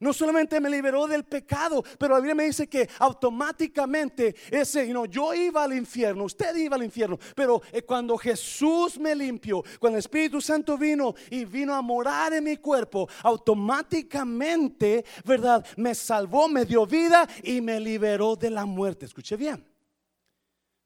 [0.00, 5.34] No solamente me liberó del pecado, pero la Biblia me dice que automáticamente ese, yo
[5.34, 10.00] iba al infierno, usted iba al infierno, pero eh, cuando Jesús me limpió, cuando el
[10.00, 15.66] Espíritu Santo vino y vino a morar en mi cuerpo, automáticamente, ¿verdad?
[15.76, 19.06] Me salvó, me dio vida y me liberó de la muerte.
[19.06, 19.66] Escuche bien,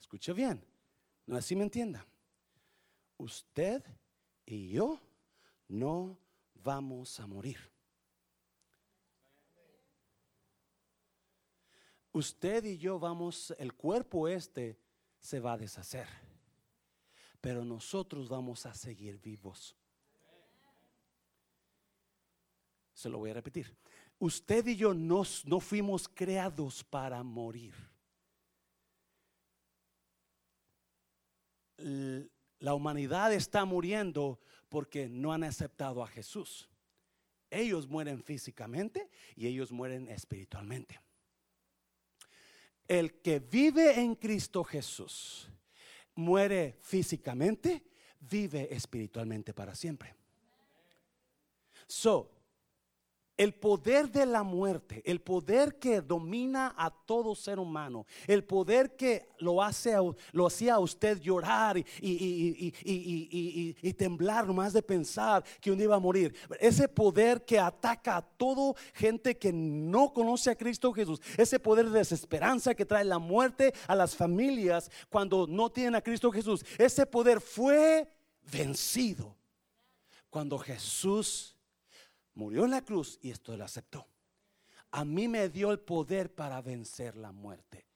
[0.01, 0.64] escuche bien,
[1.27, 2.07] no así me entienda.
[3.18, 3.83] Usted
[4.46, 4.98] y yo
[5.68, 6.18] no
[6.55, 7.72] vamos a morir.
[12.12, 14.79] Usted y yo vamos, el cuerpo este
[15.18, 16.07] se va a deshacer,
[17.40, 19.75] pero nosotros vamos a seguir vivos.
[22.92, 23.75] Se lo voy a repetir.
[24.18, 25.25] Usted y yo no,
[25.59, 27.75] fuimos creados para morir.
[32.59, 36.68] La humanidad está muriendo porque no han aceptado a Jesús.
[37.51, 41.01] Ellos mueren físicamente y ellos mueren espiritualmente.
[42.93, 45.49] El que vive en Cristo Jesús
[46.17, 47.83] muere físicamente,
[48.21, 50.15] vive espiritualmente para siempre.
[51.87, 52.31] So,
[53.43, 58.95] el poder de la muerte, el poder que domina a todo ser humano, el poder
[58.95, 59.97] que lo hace,
[60.31, 62.73] lo hacía a usted llorar y,
[63.99, 66.33] temblar nomás de pensar que un día iba a morir.
[66.61, 71.21] Ese poder que ataca a todo gente que no conoce a Cristo Jesús.
[71.37, 76.01] Ese poder de desesperanza que trae la muerte a las familias cuando no tienen a
[76.01, 76.65] Cristo Jesús.
[76.79, 78.09] Ese poder fue
[78.53, 79.35] vencido
[80.31, 81.52] cuando Jesús
[82.35, 84.07] Murió en la cruz y esto lo aceptó.
[84.90, 87.87] A mí me dio el poder para vencer la muerte.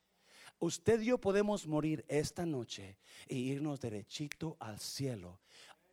[0.59, 5.41] Usted y yo podemos morir esta noche e irnos derechito al cielo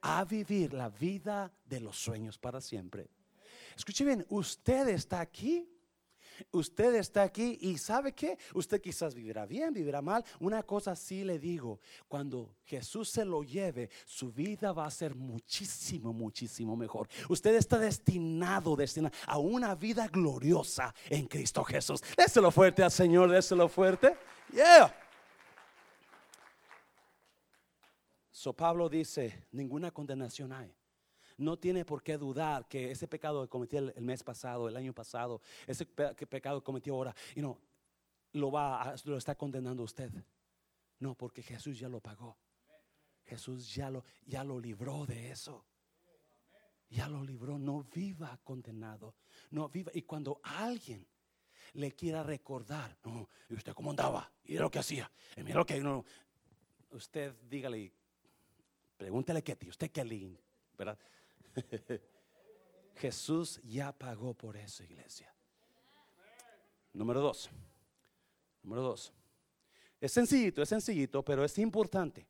[0.02, 3.10] a vivir la vida de los sueños para siempre.
[3.76, 5.70] Escuche bien, usted está aquí
[6.52, 10.24] Usted está aquí y sabe que usted quizás vivirá bien, vivirá mal.
[10.40, 15.16] Una cosa sí le digo, cuando Jesús se lo lleve, su vida va a ser
[15.16, 17.08] muchísimo, muchísimo mejor.
[17.30, 22.02] Usted está destinado, destinado a una vida gloriosa en Cristo Jesús.
[22.18, 24.16] Déselo fuerte al Señor, déselo fuerte.
[24.52, 24.94] Yeah.
[28.32, 30.74] So Pablo dice, ninguna condenación hay
[31.38, 34.94] no tiene por qué dudar que ese pecado que cometió el, mes pasado, el año
[34.94, 37.60] pasado, ese pecado que cometió ahora, y no,
[38.34, 40.12] lo va lo está condenando usted.
[41.00, 42.38] No, porque Jesús ya lo pagó.
[43.26, 45.66] Jesús ya lo, ya lo libró de eso.
[46.90, 47.58] Ya lo libró.
[47.58, 49.16] No viva condenado.
[49.52, 49.92] No viva.
[49.94, 51.06] Y cuando alguien
[51.74, 54.32] le quiera recordar, no, ¿y usted cómo andaba?
[54.46, 55.12] ¿Y lo que hacía?
[55.36, 56.06] Y mira lo que no.
[56.92, 57.92] Usted dígale,
[58.96, 60.38] pregúntele qué, usted qué
[60.78, 60.98] ¿verdad?
[62.96, 65.34] Jesús ya pagó por eso, iglesia.
[66.94, 67.50] Número dos.
[68.62, 69.12] Número dos.
[70.00, 72.28] Es sencillito, es sencillito, pero es importante.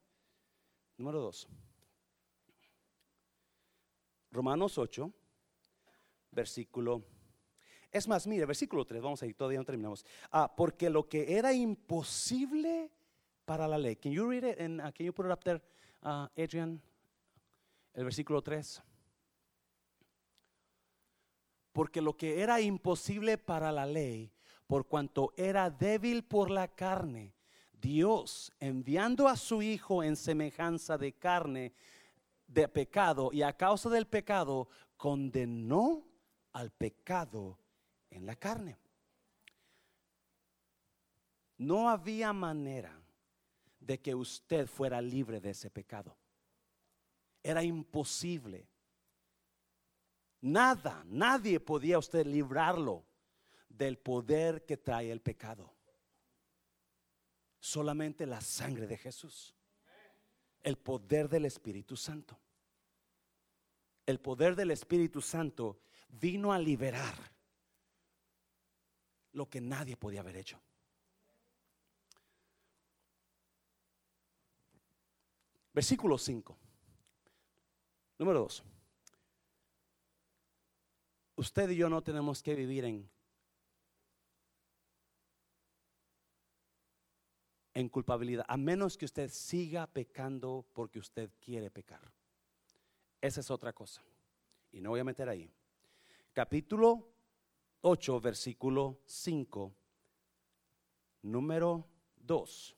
[0.97, 1.47] Número dos.
[4.31, 5.11] Romanos 8,
[6.31, 7.03] versículo.
[7.91, 10.03] Es más, mire, versículo 3, vamos a ir, todavía no terminamos.
[10.31, 12.89] Ah, porque lo que era imposible
[13.45, 13.95] para la ley.
[13.95, 14.59] Can you read it?
[14.59, 15.61] And, uh, can you put it up there,
[16.03, 16.81] uh, Adrian?
[17.93, 18.81] El versículo 3
[21.73, 24.31] porque lo que era imposible para la ley,
[24.67, 27.33] por cuanto era débil por la carne,
[27.73, 31.73] Dios, enviando a su Hijo en semejanza de carne,
[32.47, 36.05] de pecado, y a causa del pecado, condenó
[36.53, 37.59] al pecado
[38.09, 38.77] en la carne.
[41.57, 42.97] No había manera
[43.79, 46.15] de que usted fuera libre de ese pecado.
[47.41, 48.67] Era imposible.
[50.43, 53.05] Nada, nadie podía usted librarlo
[53.69, 55.73] del poder que trae el pecado.
[57.61, 59.55] Solamente la sangre de Jesús.
[60.61, 62.37] El poder del Espíritu Santo.
[64.05, 65.79] El poder del Espíritu Santo
[66.09, 67.15] vino a liberar
[69.31, 70.61] lo que nadie podía haber hecho.
[75.71, 76.57] Versículo 5.
[78.19, 78.72] Número 2.
[81.35, 83.09] Usted y yo no tenemos que vivir en,
[87.73, 92.11] en culpabilidad, a menos que usted siga pecando porque usted quiere pecar.
[93.19, 94.03] Esa es otra cosa.
[94.71, 95.49] Y no voy a meter ahí.
[96.33, 97.09] Capítulo
[97.81, 99.75] 8, versículo 5,
[101.23, 102.75] número 2.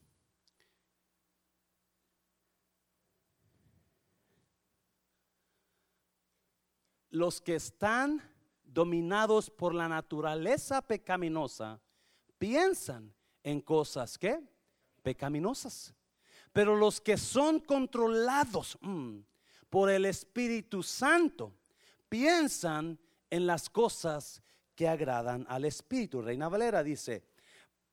[7.11, 8.34] Los que están
[8.75, 11.79] dominados por la naturaleza pecaminosa,
[12.37, 13.11] piensan
[13.41, 14.37] en cosas que
[15.01, 15.95] pecaminosas.
[16.51, 19.19] Pero los que son controlados mm,
[19.69, 21.53] por el Espíritu Santo,
[22.09, 22.99] piensan
[23.29, 24.43] en las cosas
[24.75, 26.21] que agradan al Espíritu.
[26.21, 27.23] Reina Valera dice,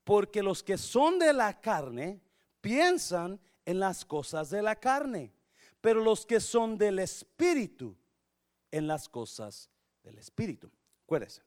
[0.02, 2.20] porque los que son de la carne
[2.60, 5.32] piensan en las cosas de la carne,
[5.80, 7.96] pero los que son del Espíritu
[8.72, 9.70] en las cosas
[10.02, 10.70] del Espíritu.
[11.04, 11.42] Acuérdense.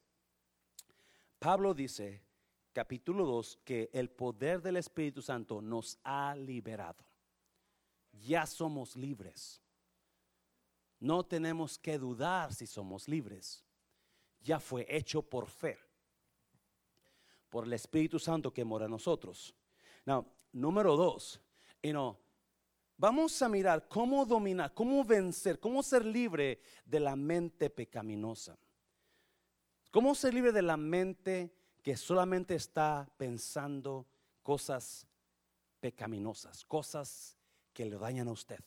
[1.40, 2.22] Pablo dice,
[2.74, 7.06] capítulo 2, que el poder del Espíritu Santo nos ha liberado.
[8.12, 9.62] Ya somos libres.
[11.00, 13.64] No tenemos que dudar si somos libres.
[14.42, 15.78] Ya fue hecho por fe,
[17.50, 19.54] por el Espíritu Santo que mora en nosotros.
[20.06, 21.40] Now, número dos,
[21.82, 22.18] you know,
[22.98, 28.58] vamos a mirar cómo dominar, cómo vencer, cómo ser libre de la mente pecaminosa.
[29.96, 34.06] Cómo ser libre de la mente que solamente está pensando
[34.44, 35.08] cosas
[35.80, 37.38] pecaminosas, cosas
[37.72, 38.60] que le dañan a usted,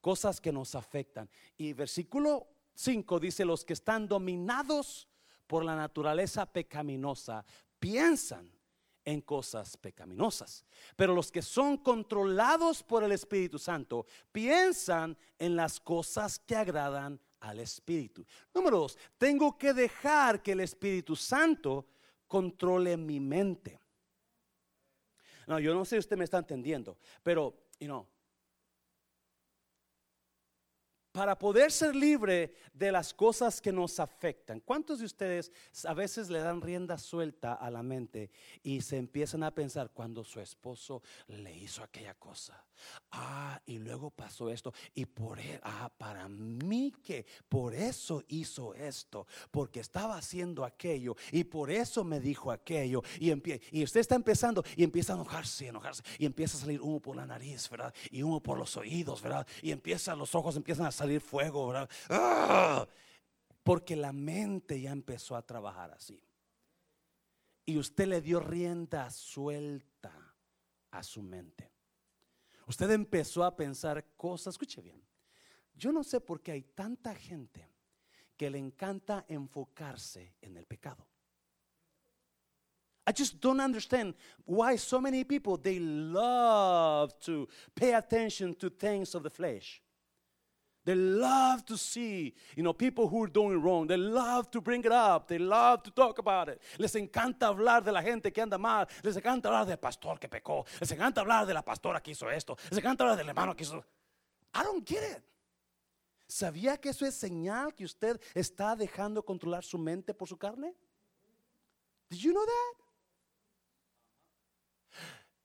[0.00, 1.28] cosas que nos afectan.
[1.56, 5.08] Y versículo 5 dice, los que están dominados
[5.48, 7.44] por la naturaleza pecaminosa
[7.80, 8.48] piensan
[9.04, 10.64] en cosas pecaminosas.
[10.94, 17.18] Pero los que son controlados por el Espíritu Santo piensan en las cosas que agradan
[17.42, 18.24] al Espíritu.
[18.54, 21.86] Número dos, tengo que dejar que el Espíritu Santo
[22.26, 23.80] controle mi mente.
[25.46, 28.06] No, yo no sé si usted me está entendiendo, pero, you know,
[31.12, 34.60] para poder ser libre de las cosas que nos afectan.
[34.60, 35.52] ¿Cuántos de ustedes
[35.84, 38.30] a veces le dan rienda suelta a la mente
[38.62, 42.64] y se empiezan a pensar cuando su esposo le hizo aquella cosa?
[43.12, 48.74] Ah, y luego pasó esto y por él, ah, para mí que por eso hizo
[48.74, 53.30] esto, porque estaba haciendo aquello y por eso me dijo aquello y,
[53.70, 57.14] y usted está empezando y empieza a enojarse, enojarse y empieza a salir humo por
[57.14, 57.94] la nariz, ¿verdad?
[58.10, 59.46] Y humo por los oídos, ¿verdad?
[59.60, 61.72] Y empieza los ojos empiezan a salir salir fuego.
[62.10, 62.86] ¡Ah!
[63.62, 66.22] Porque la mente ya empezó a trabajar así.
[67.64, 70.12] Y usted le dio rienda suelta
[70.90, 71.70] a su mente.
[72.66, 75.02] Usted empezó a pensar cosas, escuche bien.
[75.74, 77.68] Yo no sé por qué hay tanta gente
[78.36, 81.06] que le encanta enfocarse en el pecado.
[83.04, 89.16] I just don't understand why so many people they love to pay attention to things
[89.16, 89.82] of the flesh.
[90.84, 93.86] They love to see, you know, people who are doing wrong.
[93.86, 95.28] They love to bring it up.
[95.28, 96.60] They love to talk about it.
[96.78, 98.88] Les encanta hablar de la gente que anda mal.
[99.04, 100.64] Les encanta hablar del pastor que pecó.
[100.80, 102.56] Les encanta hablar de la pastora que hizo esto.
[102.70, 103.84] Les encanta hablar del hermano que hizo.
[104.54, 105.22] I don't get it.
[106.26, 110.74] ¿Sabía que eso es señal que usted está dejando controlar su mente por su carne?
[112.08, 112.84] Did you know that?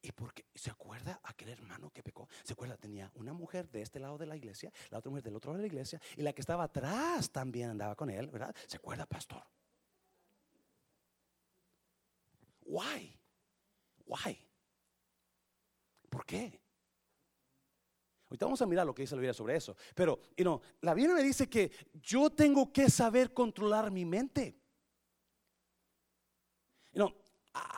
[0.07, 2.29] ¿Y porque se acuerda aquel hermano que pecó?
[2.45, 2.77] ¿Se acuerda?
[2.77, 5.57] Tenía una mujer de este lado de la iglesia, la otra mujer del otro lado
[5.57, 8.55] de la iglesia, y la que estaba atrás también andaba con él, ¿verdad?
[8.67, 9.43] ¿Se acuerda, pastor?
[12.61, 13.19] Why?
[14.05, 14.39] Why?
[16.09, 16.57] ¿Por qué?
[18.29, 19.75] Ahorita vamos a mirar lo que dice la Biblia sobre eso.
[19.93, 24.57] Pero, you know, la Biblia me dice que yo tengo que saber controlar mi mente.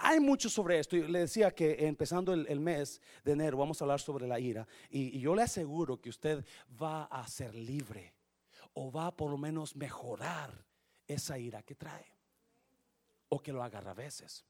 [0.02, 0.96] Hay mucho sobre esto.
[0.96, 4.68] le decía que empezando el, mes de enero vamos a hablar sobre la ira.
[4.90, 6.46] Y, yo le aseguro que usted
[6.82, 8.14] va a ser libre
[8.74, 10.66] o va a por lo menos mejorar
[11.08, 12.06] esa ira que trae.
[13.30, 14.44] O que lo agarra a veces.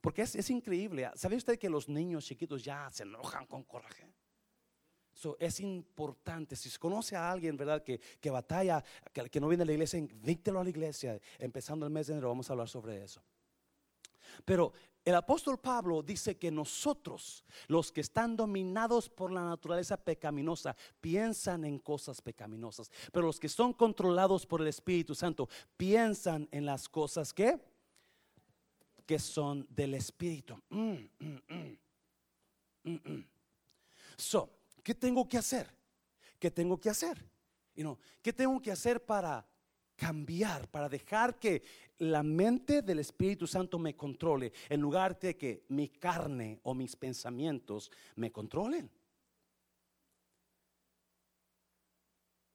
[0.00, 1.10] Porque es, increíble.
[1.14, 4.06] ¿Sabe usted que los niños chiquitos ya se enojan con coraje?
[5.40, 6.54] es importante.
[6.54, 7.82] Si conoce a alguien, ¿verdad?
[7.82, 11.18] Que, que batalla, que, que, no viene a la iglesia, invítelo a la iglesia.
[11.38, 13.22] Empezando el mes de enero vamos a hablar sobre eso.
[14.44, 14.72] Pero
[15.06, 21.64] el apóstol Pablo dice que nosotros, los que están dominados por la naturaleza pecaminosa, piensan
[21.64, 22.90] en cosas pecaminosas.
[23.12, 27.56] Pero los que son controlados por el Espíritu Santo, piensan en las cosas que,
[29.06, 30.60] que son del Espíritu.
[30.70, 31.78] Mm, mm,
[32.82, 33.24] mm,
[34.16, 34.50] so,
[34.82, 35.72] ¿qué tengo que hacer?
[36.36, 37.24] ¿Qué tengo que hacer?
[38.22, 39.46] ¿Qué tengo que hacer para
[39.96, 41.62] cambiar, para dejar que
[41.98, 46.94] la mente del Espíritu Santo me controle, en lugar de que mi carne o mis
[46.94, 48.90] pensamientos me controlen.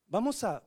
[0.08, 0.62] Vamos a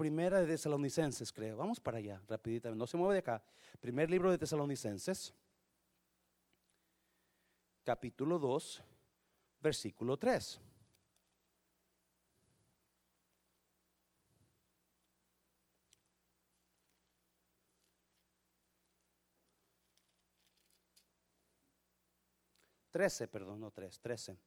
[0.00, 1.58] Primera de Tesalonicenses, creo.
[1.58, 2.74] Vamos para allá, rapidito.
[2.74, 3.42] No se mueve de acá.
[3.80, 5.34] Primer libro de Tesalonicenses,
[7.84, 8.82] capítulo 2,
[9.60, 10.58] versículo 3.
[22.90, 24.38] 13, perdón, no 3, 13.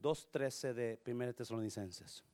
[0.00, 2.24] 2.13 de 1 Tesalonicenses.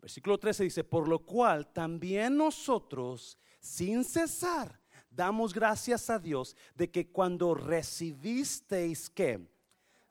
[0.00, 6.90] Versículo 13 dice, por lo cual también nosotros, sin cesar, damos gracias a Dios de
[6.90, 9.48] que cuando recibisteis que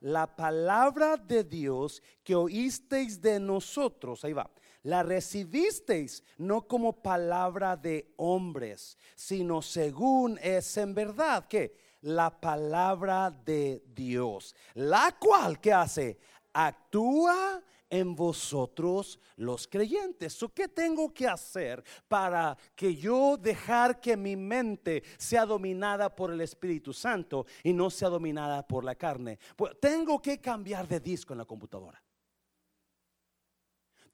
[0.00, 4.50] la palabra de Dios que oísteis de nosotros, ahí va,
[4.86, 13.32] la recibisteis no como palabra de hombres, sino según es en verdad que la palabra
[13.32, 16.18] de Dios, la cual que hace
[16.52, 17.60] actúa
[17.90, 20.38] en vosotros los creyentes.
[20.54, 26.40] ¿Qué tengo que hacer para que yo dejar que mi mente sea dominada por el
[26.40, 29.40] Espíritu Santo y no sea dominada por la carne?
[29.56, 32.00] Pues tengo que cambiar de disco en la computadora.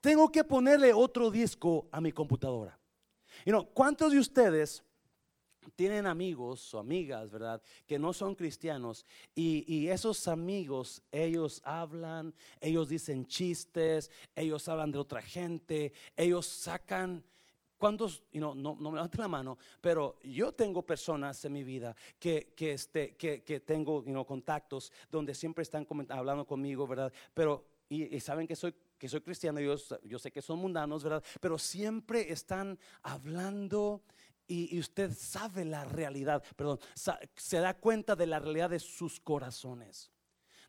[0.03, 2.77] Tengo que ponerle otro disco a mi computadora.
[3.47, 4.83] Y no, ¿cuántos de ustedes
[5.77, 7.63] tienen amigos o amigas, ¿verdad?
[7.87, 14.99] Que no son cristianos y, esos amigos, ellos hablan, ellos dicen chistes, ellos hablan de
[14.99, 17.25] otra gente, ellos sacan...
[17.79, 22.53] ¿Cuántos, no, no, me levanten la mano, pero yo tengo personas en mi vida que,
[22.55, 27.13] que, este, que, que tengo contactos donde siempre están hablando conmigo, ¿verdad?
[27.35, 28.73] Pero, y, saben que soy
[29.03, 29.75] que soy cristiano, yo,
[30.05, 31.25] yo sé que son mundanos, ¿verdad?
[31.41, 34.05] Pero siempre están hablando
[34.47, 36.79] y, usted sabe la realidad, perdón,
[37.35, 40.13] se da cuenta de la realidad de sus corazones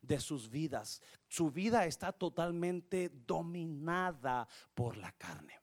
[0.02, 1.00] de sus vidas.
[1.28, 5.60] Su vida está totalmente dominada por la carne.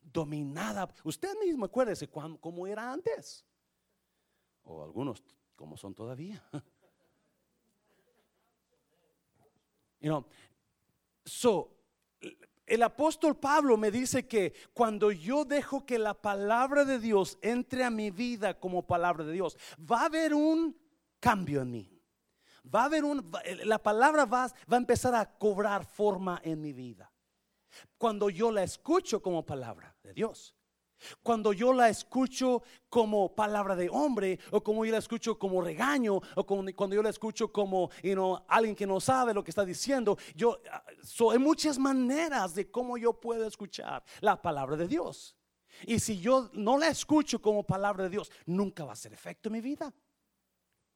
[0.00, 0.88] Dominada.
[1.02, 3.44] Usted mismo acuérdese cómo era antes.
[4.62, 5.24] O algunos
[5.56, 6.40] como son todavía.
[10.00, 10.24] You know,
[11.28, 11.78] so
[12.68, 17.84] el apóstol Pablo me dice que cuando yo dejo que la palabra de Dios entre
[17.84, 20.76] a mi vida como palabra de Dios, va a haber un
[21.18, 22.02] cambio en mí.
[22.74, 23.30] Va a haber un,
[23.64, 27.10] la palabra va, va a empezar a cobrar forma en mi vida.
[27.96, 30.54] Cuando yo la escucho como palabra de Dios.
[31.22, 36.20] Cuando yo la escucho como palabra de hombre, o como yo la escucho como regaño,
[36.34, 37.90] o cuando yo la escucho como
[38.48, 40.60] alguien que no sabe lo que está diciendo, yo
[41.02, 45.36] so, hay muchas maneras de cómo yo puedo escuchar la palabra de Dios.
[45.86, 49.48] Y si yo no la escucho como palabra de Dios, nunca va a hacer efecto
[49.48, 49.94] en mi vida.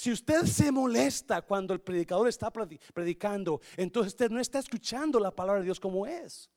[0.01, 5.31] Si usted se molesta cuando el predicador está predicando, entonces usted no está escuchando la
[5.31, 6.49] palabra de Dios como es.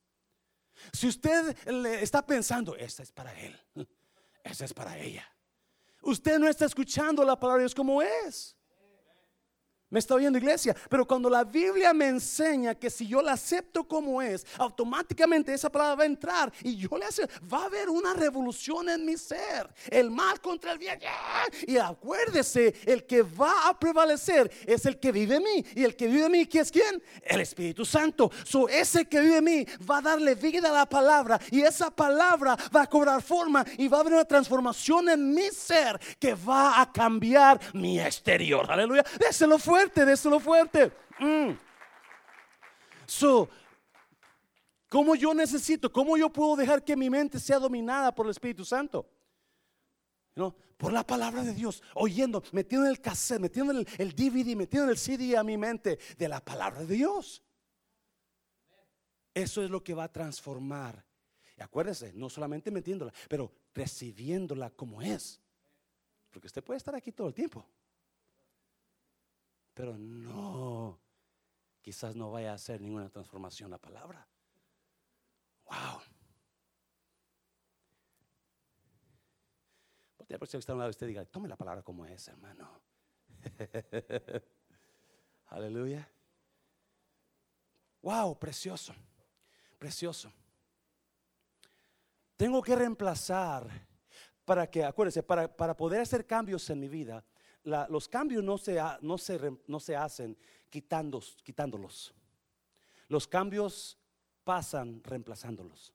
[0.94, 3.54] Si usted le está pensando, esta es para él,
[4.42, 5.30] esta es para ella.
[6.00, 8.56] Usted no está escuchando la palabra de Dios como es.
[9.94, 13.84] Me está oyendo iglesia, pero cuando la Biblia me enseña que si yo la acepto
[13.84, 17.88] como es, automáticamente esa palabra va a entrar y yo le hace, va a haber
[17.88, 20.98] una revolución en mi ser, el mal contra el bien.
[21.68, 25.94] Y acuérdese, el que va a prevalecer es el que vive en mí y el
[25.94, 27.00] que vive en mí, ¿quién es quién?
[27.22, 28.32] El Espíritu Santo.
[28.42, 31.92] So ese que vive en mí va a darle vida a la palabra y esa
[31.92, 36.34] palabra va a cobrar forma y va a haber una transformación en mi ser que
[36.34, 38.68] va a cambiar mi exterior.
[38.68, 39.04] Aleluya.
[39.20, 40.92] Déselo fuerte fuerte, lo fuerte.
[41.18, 41.52] Mm.
[43.06, 43.48] So,
[44.88, 45.92] ¿cómo yo necesito?
[45.92, 49.06] ¿Cómo yo puedo dejar que mi mente sea dominada por el Espíritu Santo?
[50.34, 50.54] ¿No?
[50.76, 54.98] Por la palabra de Dios, oyendo, metiendo el cassette, metiendo el, el DVD, metiendo el
[54.98, 57.42] CD a mi mente de la palabra de Dios.
[59.32, 61.04] Eso es lo que va a transformar.
[61.56, 65.40] Y acuérdese, no solamente metiéndola, pero recibiéndola como es.
[66.30, 67.64] Porque usted puede estar aquí todo el tiempo.
[69.74, 71.00] Pero no,
[71.82, 74.26] quizás no vaya a hacer ninguna transformación la palabra.
[75.64, 76.00] Wow.
[80.16, 82.80] Porque por si está a un lado usted diga, tome la palabra como es, hermano.
[85.48, 86.08] Aleluya.
[88.00, 88.94] Wow, precioso,
[89.78, 90.32] precioso.
[92.36, 93.68] Tengo que reemplazar
[94.44, 97.24] para que, acuérdese, para, para poder hacer cambios en mi vida,
[97.64, 100.36] los cambios no se, no se, no se hacen
[100.70, 102.14] quitándolos.
[103.08, 103.98] Los cambios
[104.44, 105.92] pasan reemplazándolos.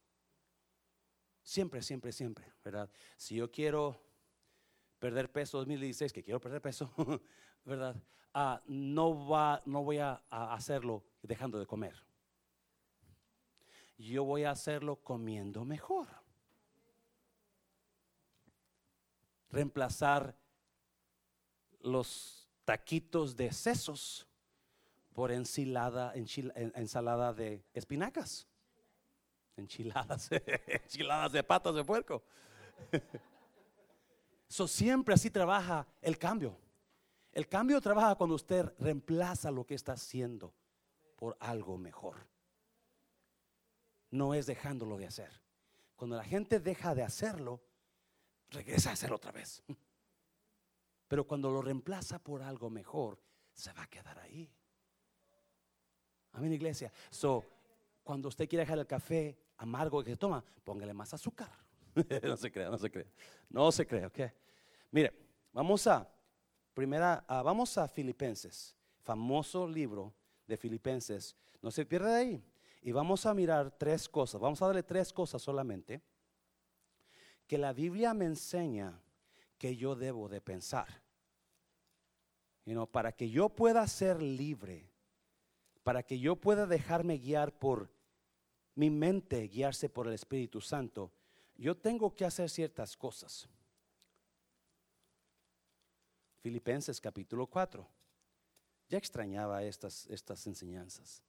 [1.44, 2.90] Siempre, siempre, siempre, ¿verdad?
[3.18, 4.02] Si yo quiero
[5.00, 6.94] perder peso 2016, que quiero perder peso,
[7.66, 7.96] ¿verdad?
[8.34, 11.96] Ah, no, va, no voy a, a hacerlo dejando de comer.
[13.98, 16.08] Yo voy a hacerlo comiendo mejor.
[19.50, 20.39] Reemplazar
[21.82, 24.28] los taquitos de sesos
[25.14, 28.48] por ensalada, ensalada de espinacas.
[29.58, 30.30] Enchiladas,
[30.68, 32.24] enchiladas de patas de puerco.
[34.50, 36.58] Eso siempre así trabaja el cambio.
[37.32, 40.54] El cambio trabaja cuando usted reemplaza lo que está haciendo
[41.16, 42.16] por algo mejor.
[44.10, 45.40] No es dejándolo de hacer.
[45.96, 47.62] cuando la gente deja de hacerlo,
[48.50, 49.62] regresa a hacerlo otra vez.
[51.10, 53.20] Pero cuando lo reemplaza por algo mejor,
[53.52, 54.50] se va a quedar ahí.
[56.34, 56.94] Amén, iglesia.
[57.10, 57.44] So,
[58.04, 61.50] cuando usted quiere dejar el café amargo que se toma, póngale más azúcar.
[62.24, 63.08] no se crea, no se crea.
[63.50, 64.20] No se crea, ok.
[64.92, 65.12] Mire,
[65.52, 66.08] vamos a,
[66.76, 70.14] primera, vamos a Filipenses, famoso libro
[70.46, 71.36] de Filipenses.
[71.60, 72.44] No se pierda de ahí.
[72.84, 74.40] Y vamos a mirar tres cosas.
[74.40, 76.04] Vamos a darle tres cosas solamente
[77.48, 79.02] que la Biblia me enseña
[79.60, 80.88] que yo debo de pensar.
[82.92, 84.90] para que yo pueda ser libre,
[85.84, 87.90] para que yo pueda dejarme guiar por
[88.76, 91.12] mi mente, guiarse por el Espíritu Santo,
[91.56, 93.50] yo tengo que hacer ciertas cosas.
[96.42, 97.86] Filipenses capítulo 4.
[98.88, 101.22] Ya extrañaba estas, estas enseñanzas.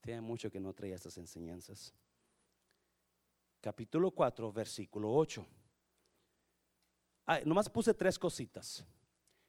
[0.00, 1.94] Tiene mucho que no traía estas enseñanzas.
[3.60, 5.46] Capítulo 4, versículo 8.
[7.44, 8.84] Nomás puse tres cositas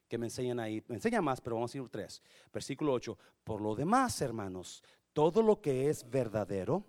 [0.08, 0.82] que me enseñan ahí.
[0.88, 2.22] Me enseña más, pero vamos a ir tres.
[2.52, 3.16] Versículo 8.
[3.44, 6.84] Por lo demás, hermanos, todo lo que es verdadero,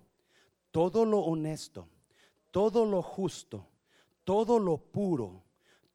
[0.70, 1.88] todo lo honesto,
[2.50, 3.68] todo lo justo,
[4.24, 5.44] todo lo puro,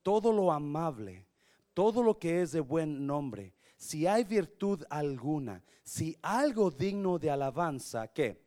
[0.01, 1.25] todo lo amable,
[1.73, 7.29] todo lo que es de buen nombre, si hay virtud alguna, si algo digno de
[7.29, 8.41] alabanza, que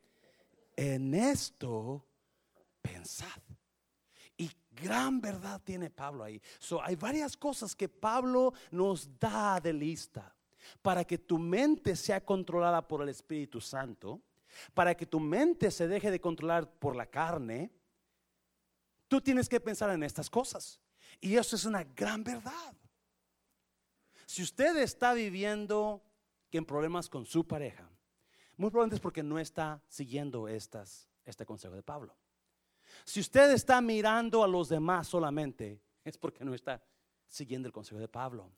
[0.74, 2.04] en esto
[2.82, 3.40] pensad.
[4.82, 6.40] Gran verdad tiene Pablo ahí.
[6.58, 10.34] So, hay varias cosas que Pablo nos da de lista
[10.82, 14.20] para que tu mente sea controlada por el Espíritu Santo,
[14.74, 17.70] para que tu mente se deje de controlar por la carne.
[19.08, 20.80] Tú tienes que pensar en estas cosas.
[21.20, 22.74] Y eso es una gran verdad.
[24.26, 26.02] Si usted está viviendo
[26.52, 27.90] en problemas con su pareja,
[28.56, 32.14] muy probablemente es porque no está siguiendo este consejo de Pablo.
[33.04, 36.82] Si usted está mirando a los demás solamente, es porque no está
[37.28, 38.50] siguiendo el consejo de Pablo.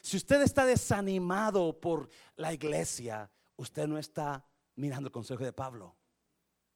[0.00, 4.44] Si usted está desanimado por la iglesia, usted no está
[4.76, 5.94] mirando el consejo de Pablo.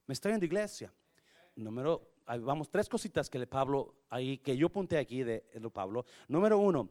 [0.07, 0.92] Me estoy en iglesia.
[1.54, 6.04] Número, vamos, tres cositas que le Pablo ahí, que yo apunté aquí de, de Pablo.
[6.28, 6.90] Número uno,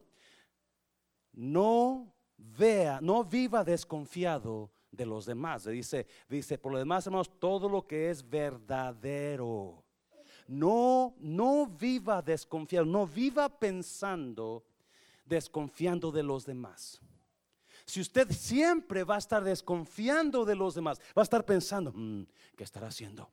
[1.32, 5.64] no vea, no viva desconfiado de los demás.
[5.64, 9.85] Dice, dice, por lo demás, hermanos, todo lo que es verdadero.
[10.48, 14.64] No, no viva desconfiado, no viva pensando,
[15.24, 17.00] desconfiando de los demás.
[17.84, 22.26] Si usted siempre va a estar desconfiando de los demás, va a estar pensando, mm,
[22.56, 23.30] ¿qué estará haciendo?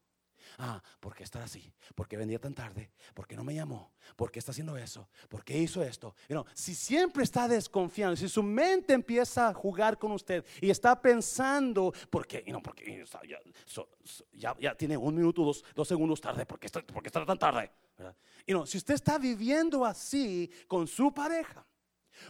[0.57, 1.73] Ah, ¿por qué estar así?
[1.95, 2.91] ¿Por qué vendía tan tarde?
[3.13, 3.93] ¿Por qué no me llamó?
[4.15, 5.07] ¿Por qué está haciendo eso?
[5.29, 6.15] ¿Por qué hizo esto?
[6.53, 11.93] si siempre está desconfiando, si su mente empieza a jugar con usted y está pensando,
[12.09, 12.43] ¿por qué?
[12.47, 13.05] No, porque
[14.33, 17.71] ya, tiene un minuto, dos, dos segundos tarde, ¿por qué está, por está tan tarde?
[18.45, 21.65] Y no, si usted está viviendo así con su pareja,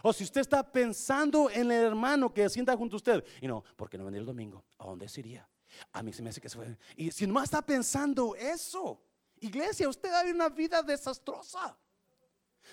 [0.02, 3.64] o si usted está pensando en el hermano que sienta junto a usted, y no,
[3.76, 4.64] ¿por qué no vendría el domingo?
[4.78, 5.48] ¿A dónde se iría?
[5.92, 6.76] A mí se me hace que se fue.
[6.96, 9.02] Y si no está pensando eso,
[9.40, 11.76] iglesia, usted vivir una vida desastrosa.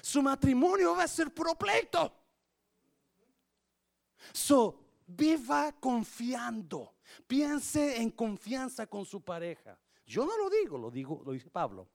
[0.02, 2.14] Su matrimonio va a ser puro pleito.
[4.34, 6.96] So, viva confiando.
[7.28, 9.78] Piense en confianza con su pareja.
[10.06, 11.90] Yo no lo digo, lo digo, lo dice Pablo.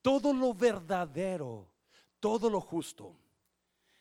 [0.00, 1.68] Todo lo verdadero,
[2.20, 3.16] todo lo justo.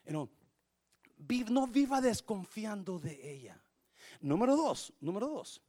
[0.05, 3.61] no viva desconfiando de ella.
[4.19, 5.61] Número dos, número dos.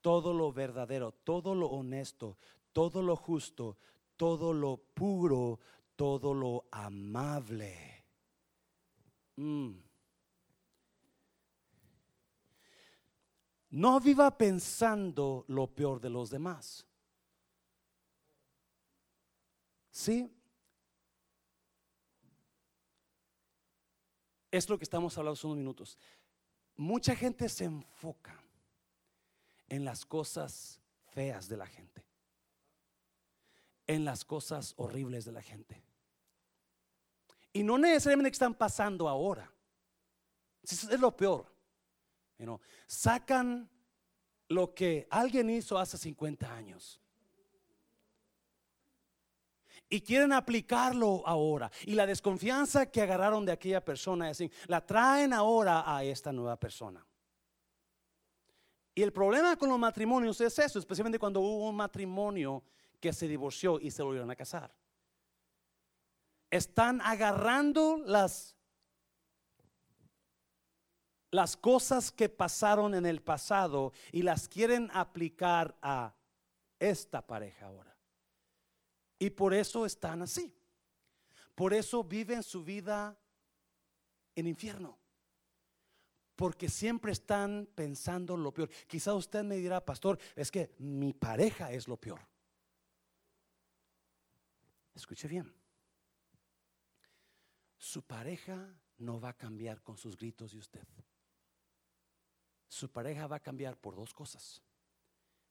[0.00, 2.36] Todo lo verdadero, todo lo honesto,
[2.72, 3.76] todo lo justo,
[4.16, 5.58] todo lo puro,
[5.96, 8.04] todo lo amable.
[9.36, 9.72] Mm.
[13.70, 16.86] No viva pensando lo peor de los demás.
[19.90, 20.32] ¿Sí?
[24.50, 25.98] Es lo que estamos hablando hace unos minutos.
[26.76, 28.47] Mucha gente se enfoca
[29.68, 32.04] en las cosas feas de la gente,
[33.86, 35.82] en las cosas horribles de la gente.
[37.52, 39.50] Y no necesariamente que están pasando ahora.
[40.62, 41.46] Es lo peor.
[42.86, 43.68] sacan
[44.48, 47.00] lo que alguien hizo hace 50 años.
[49.90, 51.70] Y quieren aplicarlo ahora.
[51.86, 54.30] Y la desconfianza que agarraron de aquella persona,
[54.66, 57.07] la traen ahora a esta nueva persona.
[58.98, 62.64] Y el problema con los matrimonios es eso, especialmente cuando hubo un matrimonio
[62.98, 64.74] que se divorció y se volvieron a casar.
[66.50, 68.56] Están agarrando las
[71.30, 76.12] las cosas que pasaron en el pasado y las quieren aplicar a
[76.80, 77.96] esta pareja ahora.
[79.16, 80.52] Y por eso están así.
[81.54, 83.16] Por eso viven su vida
[84.34, 84.98] en infierno.
[86.38, 88.70] Porque siempre están pensando lo peor.
[88.86, 92.20] Quizá usted me dirá, pastor, es que mi pareja es lo peor.
[94.94, 95.52] Escuche bien.
[97.76, 100.86] Su pareja no va a cambiar con sus gritos de usted.
[102.68, 104.62] Su pareja va a cambiar por dos cosas.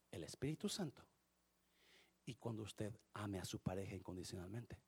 [0.09, 1.03] El Espíritu Santo
[2.25, 4.79] y cuando usted ame a su pareja incondicionalmente.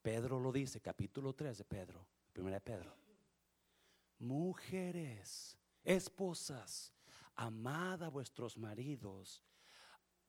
[0.00, 3.01] Pedro lo dice, capítulo 3 de Pedro, primera de Pedro.
[4.22, 6.94] Mujeres, esposas,
[7.34, 9.42] amad a vuestros maridos,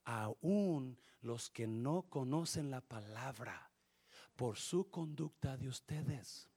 [0.04, 3.70] aún los que no conocen la palabra,
[4.36, 6.50] por su conducta de ustedes.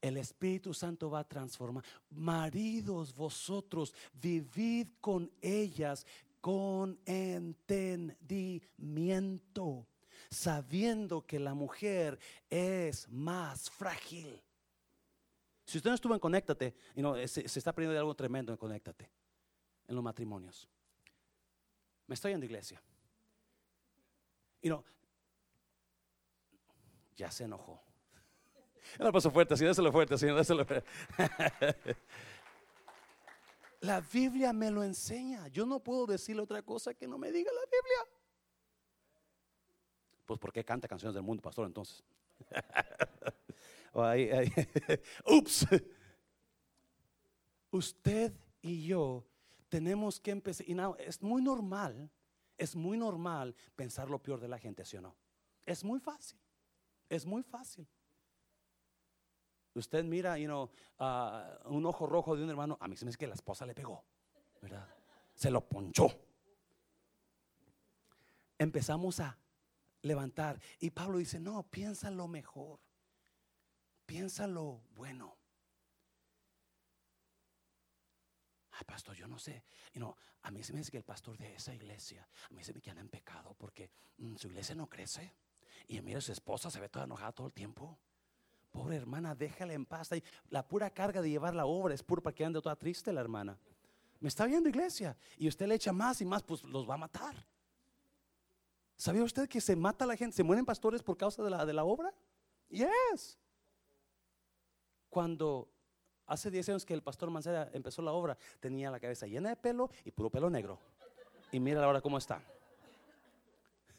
[0.00, 1.84] El Espíritu Santo va a transformar.
[2.10, 6.04] Maridos, vosotros, vivid con ellas
[6.40, 9.86] con entendimiento,
[10.28, 12.18] sabiendo que la mujer
[12.50, 14.42] es más frágil.
[15.64, 19.10] Si usted no estuvo en Conéctate, y no, se, está aprendiendo algo tremendo en Conéctate,
[19.88, 20.68] en los matrimonios.
[22.06, 22.82] Me estoy en la iglesia.
[24.60, 24.84] Y no,
[27.16, 27.82] ya se enojó.
[28.98, 30.86] No lo pasó fuerte, así, déselo fuerte, así, déselo fuerte.
[33.80, 35.46] La Biblia me lo enseña.
[35.48, 37.98] Yo no puedo decirle otra cosa que no me diga la Biblia.
[40.24, 42.02] Pues ¿por qué canta canciones del mundo, pastor, entonces?
[45.26, 45.66] Ups.
[47.70, 49.24] Usted y yo
[49.68, 50.68] tenemos que empezar.
[50.68, 52.10] Y no, es muy normal,
[52.56, 55.16] es muy normal pensar lo peor de la gente, ¿sí o no?
[55.64, 56.38] Es muy fácil,
[57.08, 57.86] es muy fácil.
[59.74, 63.34] Usted mira, un ojo rojo de un hermano, a mí se me dice que la
[63.34, 64.04] esposa le pegó,
[64.62, 64.88] ¿verdad?
[65.34, 66.08] Se lo ponchó.
[68.56, 69.36] Empezamos a
[70.02, 70.60] levantar.
[70.78, 72.78] Y Pablo dice, no, piensa lo mejor.
[74.06, 75.36] Piensa lo bueno.
[78.72, 79.64] Ay, pastor, yo no sé.
[79.92, 82.62] You know, a mí se me dice que el pastor de esa iglesia, a mí
[82.64, 85.34] se me queda en pecado porque mm, su iglesia no crece.
[85.86, 87.98] Y mira, su esposa se ve toda enojada todo el tiempo.
[88.70, 90.10] Pobre hermana, déjala en paz.
[90.50, 93.20] La pura carga de llevar la obra es pura para que ande toda triste la
[93.20, 93.56] hermana.
[94.20, 95.16] Me está viendo iglesia.
[95.38, 97.46] Y usted le echa más y más, pues los va a matar.
[98.96, 100.36] ¿Sabía usted que se mata la gente?
[100.36, 102.12] ¿Se mueren pastores por causa de la, de la obra?
[102.68, 103.38] Yes.
[105.14, 105.68] Cuando
[106.26, 109.54] hace 10 años que el pastor Mancera empezó la obra, tenía la cabeza llena de
[109.54, 110.80] pelo y puro pelo negro.
[111.52, 112.42] Y mira ahora cómo está.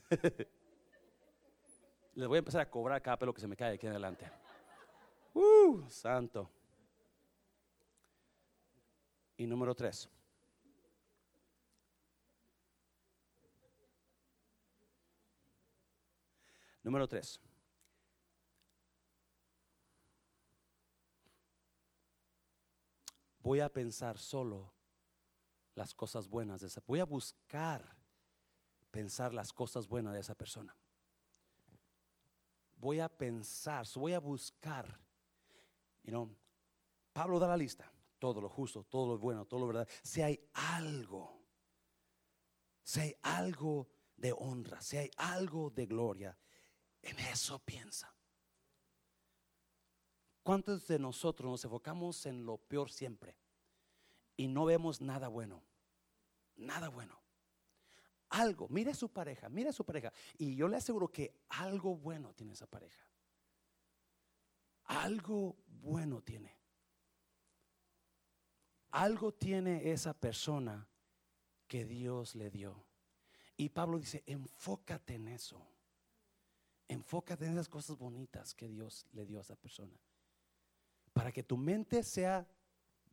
[2.15, 4.29] Les voy a empezar a cobrar cada pelo que se me cae aquí en adelante.
[5.33, 6.49] Uh, santo.
[9.37, 10.09] Y número tres.
[16.83, 17.39] Número tres.
[23.45, 24.73] Voy a pensar solo
[25.75, 26.81] las cosas buenas de esa.
[26.87, 27.95] Voy a buscar
[28.89, 30.75] pensar las cosas buenas de esa persona.
[32.77, 34.99] Voy a pensar, voy a buscar
[37.13, 39.87] Pablo da la lista, todo lo justo, todo lo bueno, todo lo verdad.
[40.01, 41.39] Si hay algo,
[42.81, 43.87] si hay algo
[44.17, 46.35] de honra, si hay algo de gloria,
[46.99, 48.14] en eso piensa.
[50.45, 53.35] ¿Cuántos de nosotros nos enfocamos en lo peor siempre
[54.37, 55.63] y no vemos nada bueno?
[56.55, 57.19] Nada bueno.
[58.29, 60.13] Algo, mire su pareja, mire su pareja.
[60.37, 63.03] Y yo le aseguro que algo bueno tiene esa pareja.
[64.83, 66.55] Algo bueno tiene.
[68.91, 70.87] Algo tiene esa persona
[71.67, 72.85] que Dios le dio.
[73.57, 75.59] Y Pablo dice, enfócate en eso.
[76.87, 79.99] Enfócate en esas cosas bonitas que Dios le dio a esa persona.
[81.15, 82.45] Para que tu mente sea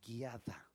[0.05, 0.73] guiada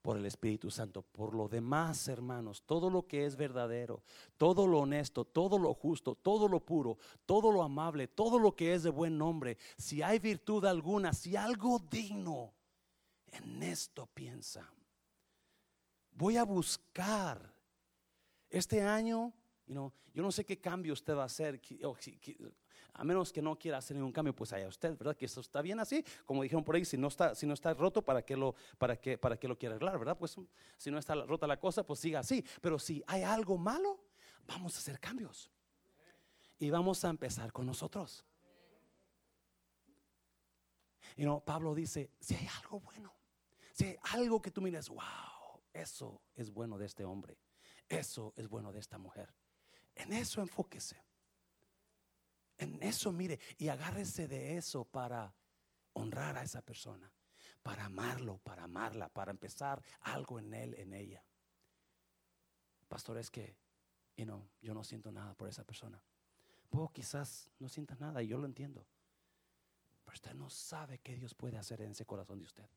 [0.00, 1.02] por el Espíritu Santo.
[1.02, 4.04] Por lo demás, hermanos, todo lo que es verdadero,
[4.36, 6.96] todo lo honesto, todo lo justo, todo lo puro,
[7.26, 11.34] todo lo amable, todo lo que es de buen nombre, si hay virtud alguna, si
[11.34, 12.54] algo digno,
[13.32, 14.70] en esto piensa.
[16.12, 17.52] Voy a buscar
[18.48, 19.32] este año,
[19.66, 19.90] yo
[20.22, 21.60] no sé qué cambio usted va a hacer
[22.94, 25.16] a menos que no quiera hacer ningún cambio, pues allá usted, ¿verdad?
[25.16, 27.74] Que eso está bien así, como dijeron por ahí, si no está, si no está
[27.74, 30.16] roto, ¿para qué lo, para qué, para qué lo quiere arreglar, verdad?
[30.16, 30.36] Pues
[30.78, 32.44] si no está rota la cosa, pues siga así.
[32.60, 34.00] Pero si hay algo malo,
[34.46, 35.50] vamos a hacer cambios.
[36.58, 38.24] Y vamos a empezar con nosotros.
[41.16, 43.12] you know, Pablo dice, si hay algo bueno,
[43.72, 47.38] si hay algo que tú mires, wow, eso es bueno de este hombre,
[47.88, 49.34] eso es bueno de esta mujer.
[49.96, 51.03] En eso enfóquese.
[52.58, 55.34] En eso mire y agárrese de eso para
[55.94, 57.12] honrar a esa persona,
[57.62, 61.24] para amarlo, para amarla, para empezar algo en él, en ella.
[62.88, 63.56] Pastor, es que
[64.16, 66.00] you know, yo no siento nada por esa persona.
[66.70, 68.86] Pues quizás no sienta nada y yo lo entiendo.
[70.04, 72.68] Pero usted no sabe qué Dios puede hacer en ese corazón de usted.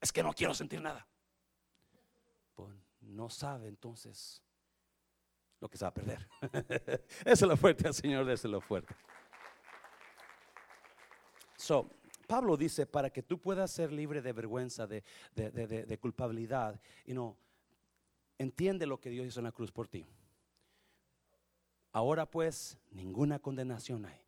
[0.00, 1.06] Es que no quiero sentir nada.
[2.54, 4.42] Pues no sabe entonces
[5.64, 6.28] lo que se va a perder.
[7.24, 8.94] Eso es lo fuerte al Señor, eso es lo fuerte.
[11.56, 11.88] So,
[12.26, 15.02] Pablo dice, para que tú puedas ser libre de vergüenza, de,
[15.34, 17.38] de, culpabilidad, y no,
[18.36, 20.04] entiende lo que Dios hizo en la cruz por ti.
[21.92, 24.20] Ahora pues, ninguna condenación hay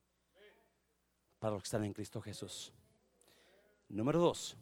[1.39, 2.73] para los que están en Cristo Jesús.
[3.91, 4.57] Número dos,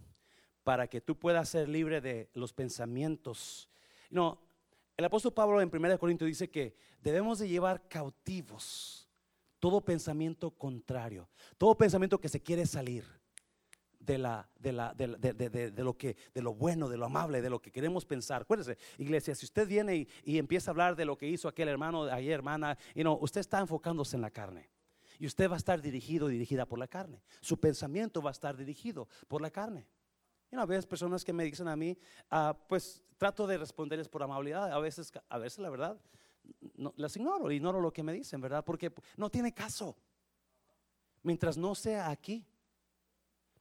[0.64, 3.68] para que tú puedas ser libre de los pensamientos.
[4.10, 4.43] No,
[4.97, 9.05] el apóstol Pablo en 1 Corintios dice que debemos de llevar cautivos
[9.64, 11.26] todo pensamiento contrario,
[11.57, 13.05] todo pensamiento que se quiere salir
[13.99, 17.62] de, la, de, la, de, lo que, de lo bueno, de lo amable, de lo
[17.62, 18.42] que queremos pensar.
[18.42, 22.03] Acuérdese, iglesia, si usted viene y, empieza a hablar de lo que hizo aquel hermano
[22.05, 24.68] ayer, hermana, y no, usted está enfocándose en la carne.
[25.18, 27.22] Y usted va a estar dirigido, dirigida por la carne.
[27.40, 29.86] Su pensamiento va a estar dirigido por la carne.
[30.55, 31.98] Y a veces personas que me dicen a mí,
[32.30, 34.72] ah, pues trato de responderles por amabilidad.
[34.72, 36.00] A veces, a veces la verdad,
[36.96, 38.64] las ignoro, ignoro lo que me dicen, ¿verdad?
[38.64, 39.96] Porque no tiene caso.
[41.24, 42.46] Mientras no sea aquí,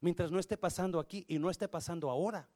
[0.02, 2.48] mientras no esté pasando aquí y no esté pasando ahora.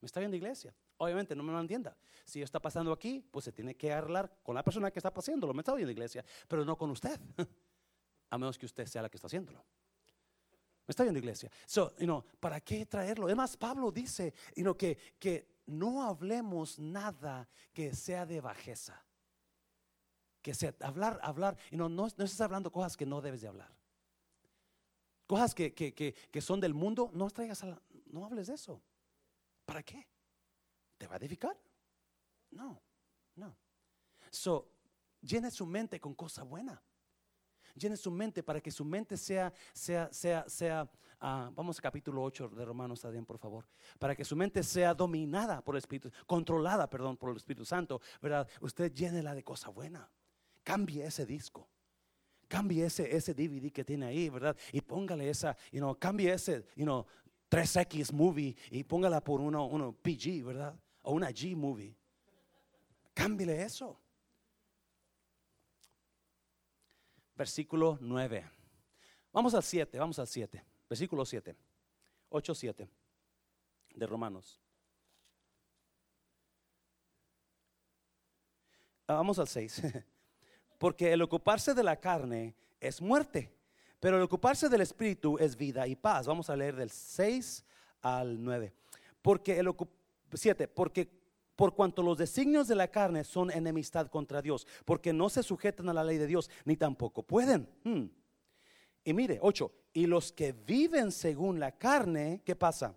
[0.00, 0.74] ¿Me está viendo iglesia?
[0.96, 1.94] Obviamente no me lo entienda.
[2.24, 5.52] Si está pasando aquí, pues se tiene que arreglar con la persona que está pasándolo.
[5.52, 7.20] Me está viendo iglesia, pero no con usted.
[8.30, 9.62] A menos que usted sea la que está haciéndolo.
[10.86, 11.50] ¿Me está viendo iglesia?
[11.66, 13.26] So, you ¿para qué traerlo?
[13.26, 19.04] Además, Pablo dice you que, que no hablemos nada que sea de bajeza.
[20.40, 23.72] Que sea, hablar, hablar, no, no, estás hablando cosas que no debes de hablar
[25.32, 27.64] cosas que, que, son del mundo, no traigas
[28.06, 28.82] no hables de eso.
[29.64, 30.06] ¿Para qué?
[30.98, 31.58] ¿Te va a edificar?
[32.50, 32.82] No,
[33.36, 33.56] no.
[34.30, 34.68] So,
[35.22, 36.82] llene su mente con cosa buena.
[37.74, 42.22] Llene su mente para que su mente sea, sea, sea, sea, ah, vamos a capítulo
[42.22, 43.66] 8 de Romanos, Adrián, por favor.
[43.98, 48.00] Para que su mente sea dominada por el Espíritu, controlada, perdón, por el Espíritu Santo,
[48.20, 48.48] ¿verdad?
[48.60, 50.08] Usted llénela de cosa buena.
[50.62, 51.68] Cambie ese disco
[52.52, 54.54] cambie ese, ese DVD que tiene ahí, ¿verdad?
[54.72, 57.06] Y póngale esa, you know, cambie ese, you know,
[57.50, 60.78] 3X movie y póngala por uno, uno PG, ¿verdad?
[61.00, 61.96] O una G movie.
[63.14, 63.98] Cámbiale eso.
[67.42, 68.48] Versículo 9.
[69.32, 70.64] Vamos al 7, vamos al 7.
[70.88, 71.56] Versículo 7.
[72.28, 72.88] 8, 7
[73.96, 74.60] de Romanos.
[79.08, 79.82] Ah, vamos al 6.
[80.78, 83.52] Porque el ocuparse de la carne es muerte,
[83.98, 86.28] pero el ocuparse del espíritu es vida y paz.
[86.28, 87.64] Vamos a leer del 6
[88.02, 88.72] al 9.
[89.20, 89.68] Porque el
[90.32, 91.10] 7, porque
[91.56, 95.88] por cuanto los designios de la carne son enemistad contra Dios, porque no se sujetan
[95.88, 97.68] a la ley de Dios, ni tampoco pueden.
[97.84, 98.06] Hmm.
[99.04, 102.96] Y mire, 8, y los que viven según la carne, ¿qué pasa?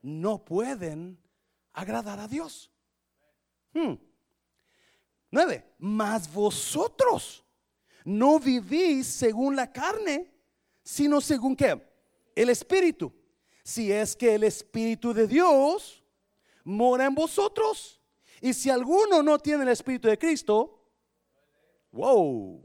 [0.00, 1.18] No pueden
[1.72, 2.70] agradar a Dios.
[3.74, 3.94] Hmm.
[5.30, 5.64] 9.
[5.78, 7.44] Mas vosotros
[8.04, 10.30] no vivís según la carne,
[10.82, 11.80] sino según qué?
[12.34, 13.12] El Espíritu.
[13.64, 16.01] Si es que el Espíritu de Dios
[16.64, 18.00] mora en vosotros.
[18.40, 20.88] Y si alguno no tiene el Espíritu de Cristo,
[21.92, 22.64] wow.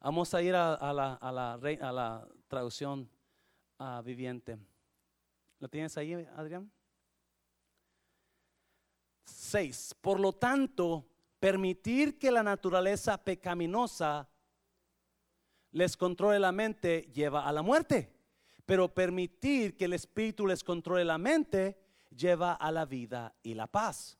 [0.00, 3.10] Vamos a ir a, la, a la, a la traducción
[3.78, 4.58] uh, viviente.
[5.58, 6.70] ¿Lo tienes ahí, Adrián?
[9.24, 9.96] 6.
[10.00, 11.08] Por lo tanto,
[11.38, 14.28] Permitir que la naturaleza pecaminosa
[15.72, 18.10] les controle la mente lleva a la muerte,
[18.64, 21.78] pero permitir que el espíritu les controle la mente
[22.10, 24.18] lleva a la vida y la paz.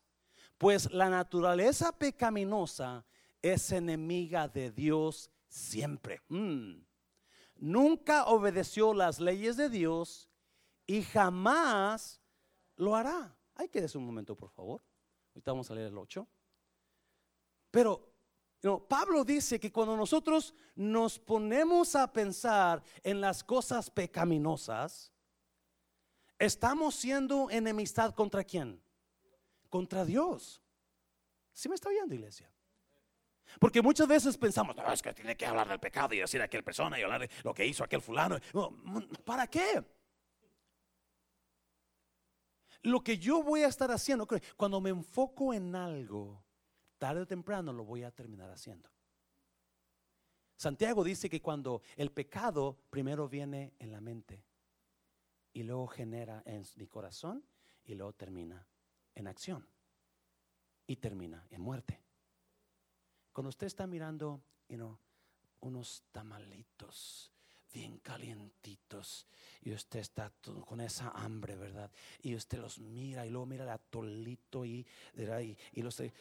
[0.58, 3.04] Pues la naturaleza pecaminosa
[3.42, 6.22] es enemiga de Dios siempre.
[6.28, 6.80] Mm.
[7.56, 10.28] Nunca obedeció las leyes de Dios
[10.86, 12.20] y jamás
[12.76, 13.36] lo hará.
[13.54, 14.82] Hay que un momento, por favor.
[15.34, 16.26] Ahorita vamos a leer el 8.
[17.70, 18.16] Pero
[18.88, 25.12] Pablo dice que cuando nosotros nos ponemos a pensar en las cosas pecaminosas,
[26.38, 28.80] estamos siendo enemistad contra quién?
[29.68, 30.62] Contra Dios.
[31.52, 32.50] ¿Sí me está oyendo, iglesia?
[33.58, 36.44] Porque muchas veces pensamos, no, es que tiene que hablar del pecado y decir a
[36.44, 38.38] aquel persona y hablar de lo que hizo aquel fulano.
[39.24, 39.82] ¿Para qué?
[42.82, 46.44] Lo que yo voy a estar haciendo, cuando me enfoco en algo,
[46.98, 48.90] tarde o temprano lo voy a terminar haciendo.
[50.56, 54.44] Santiago dice que cuando el pecado primero viene en la mente
[55.56, 57.42] y luego genera en mi corazón
[57.86, 58.66] y luego termina
[59.14, 59.66] en acción
[60.86, 61.98] y termina en muerte.
[63.32, 64.42] Cuando usted está mirando
[65.60, 67.32] unos tamalitos
[67.72, 69.26] bien calientitos
[69.62, 70.30] y usted está
[70.66, 71.90] con esa hambre, ¿verdad?
[72.20, 76.12] Y usted los mira y luego mira el atolito y, y, y, usted,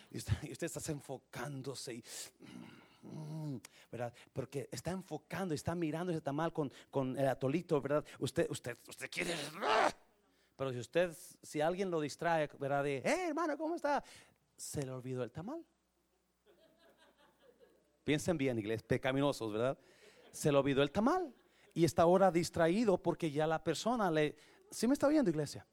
[0.62, 2.04] está enfocándose y,
[3.06, 3.58] mm,
[3.92, 4.14] ¿verdad?
[4.34, 8.06] Porque está enfocando está mirando ese tamal con, con el atolito, ¿verdad?
[8.20, 9.34] Usted, usted, usted quiere...
[10.58, 12.84] Pero si usted, si alguien lo distrae, ¿verdad?
[12.84, 14.04] De, hey hermano, ¿cómo está?
[14.56, 15.66] Se le olvidó el tamal.
[18.04, 19.78] Piensen bien, iglesia, pecaminosos, ¿verdad?
[20.32, 21.34] Se le olvidó el tamal
[21.74, 24.36] y está ahora distraído porque ya la persona le...
[24.72, 25.66] ¿Sí me está viendo, iglesia?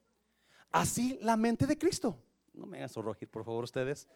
[0.71, 2.17] Así la mente de Cristo.
[2.53, 4.07] No me hagan sonrojir, por favor, ustedes.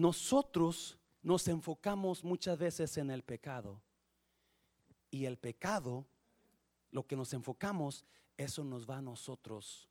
[0.00, 3.82] Nosotros nos enfocamos muchas veces en el pecado.
[5.10, 6.06] Y el pecado,
[6.90, 8.06] lo que nos enfocamos,
[8.38, 9.90] eso nos va a nosotros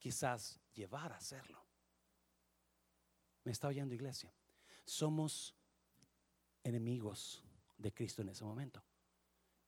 [0.00, 1.64] quizás llevar a hacerlo.
[3.44, 4.34] ¿Me está oyendo iglesia?
[4.84, 5.54] Somos
[6.64, 7.44] enemigos
[7.78, 8.82] de Cristo en ese momento.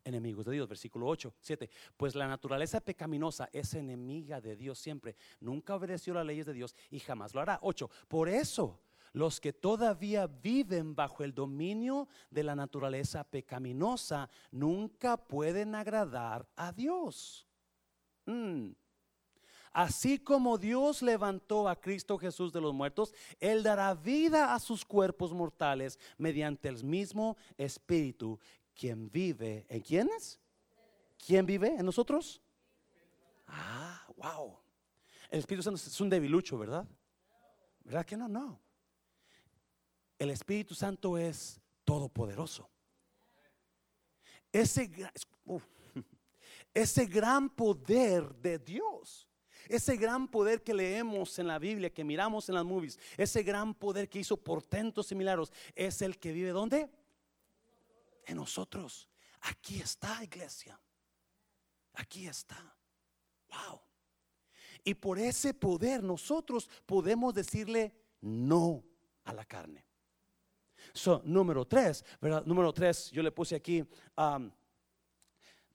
[0.03, 1.71] Enemigos de Dios, versículo 8, 7.
[1.97, 5.15] Pues la naturaleza pecaminosa es enemiga de Dios siempre.
[5.39, 7.61] Nunca obedeció las leyes de Dios y jamás lo hará.
[7.63, 7.89] 8.
[8.09, 8.81] Por eso
[9.15, 16.73] los que todavía viven bajo el dominio de la naturaleza pecaminosa nunca pueden agradar a
[16.73, 17.47] Dios.
[18.27, 18.73] Mm.
[19.73, 24.85] Así como Dios levantó a Cristo Jesús de los muertos, Él dará vida a sus
[24.85, 28.39] cuerpos mortales mediante el mismo Espíritu,
[28.75, 30.41] quien vive en quiénes?
[31.25, 32.43] ¿Quién vive en nosotros?
[33.47, 34.59] Ah, wow.
[35.31, 36.87] El Espíritu Santo es un debilucho, ¿verdad?
[37.85, 38.29] ¿Verdad que no?
[38.29, 38.64] No.
[40.19, 42.69] El Espíritu Santo es todopoderoso.
[44.53, 44.91] Ese,
[46.75, 49.29] ese gran poder de Dios
[49.69, 53.75] ese gran poder que leemos en la Biblia, que miramos en las movies, ese gran
[53.75, 56.91] poder que hizo portentos y milagros, es el que vive ¿dónde?
[58.27, 59.09] En nosotros.
[59.43, 60.79] Aquí está, iglesia.
[61.95, 62.77] Aquí está.
[63.49, 63.81] Wow.
[64.85, 68.85] Y por ese poder nosotros podemos decirle no
[69.25, 69.85] a la carne.
[70.93, 72.45] So, número tres, ¿verdad?
[72.45, 73.85] Número tres, yo le puse aquí,
[74.17, 74.51] um,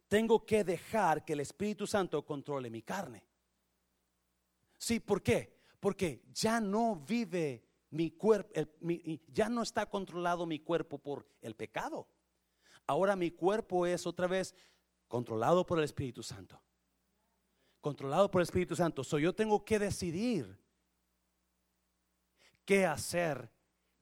[0.07, 3.23] tengo que dejar que el Espíritu Santo controle mi carne.
[4.77, 5.59] Sí, ¿por qué?
[5.79, 8.51] Porque ya no vive mi cuerpo,
[9.27, 12.07] ya no está controlado mi cuerpo por el pecado.
[12.87, 14.55] Ahora mi cuerpo es otra vez
[15.07, 16.59] controlado por el Espíritu Santo.
[17.81, 19.03] Controlado por el Espíritu Santo.
[19.03, 20.59] So yo tengo que decidir
[22.65, 23.51] qué hacer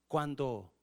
[0.07, 0.73] cuando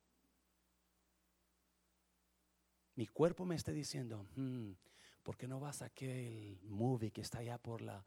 [2.96, 4.72] mi cuerpo me esté diciendo, hmm,
[5.22, 8.04] ¿por qué no vas a aquel movie que está allá por la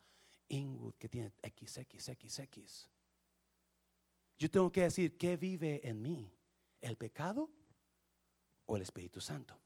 [0.49, 2.89] Inwood que tiene XXXX.
[4.37, 6.31] Yo tengo que decir, ¿qué vive en mí?
[6.79, 7.49] ¿El pecado
[8.65, 9.59] o el Espíritu Santo?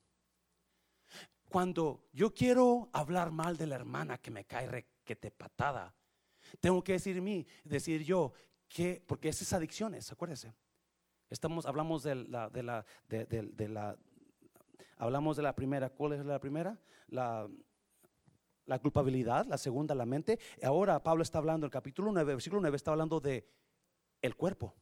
[1.49, 5.93] Cuando yo quiero hablar mal de la hermana que me cae te patada,
[6.61, 8.31] tengo que decir mí, decir yo,
[8.69, 10.53] que, porque esas adicciones, acuérdese.
[11.29, 13.97] Estamos, hablamos de la, de la, de la,
[15.01, 16.79] hablamos de la primera, ¿cuál es la primera?
[17.07, 17.49] La
[18.79, 20.39] culpabilidad, la segunda, la mente.
[20.61, 23.49] Ahora Pablo está hablando, el capítulo 9, versículo 9, está hablando de
[24.21, 24.75] el cuerpo.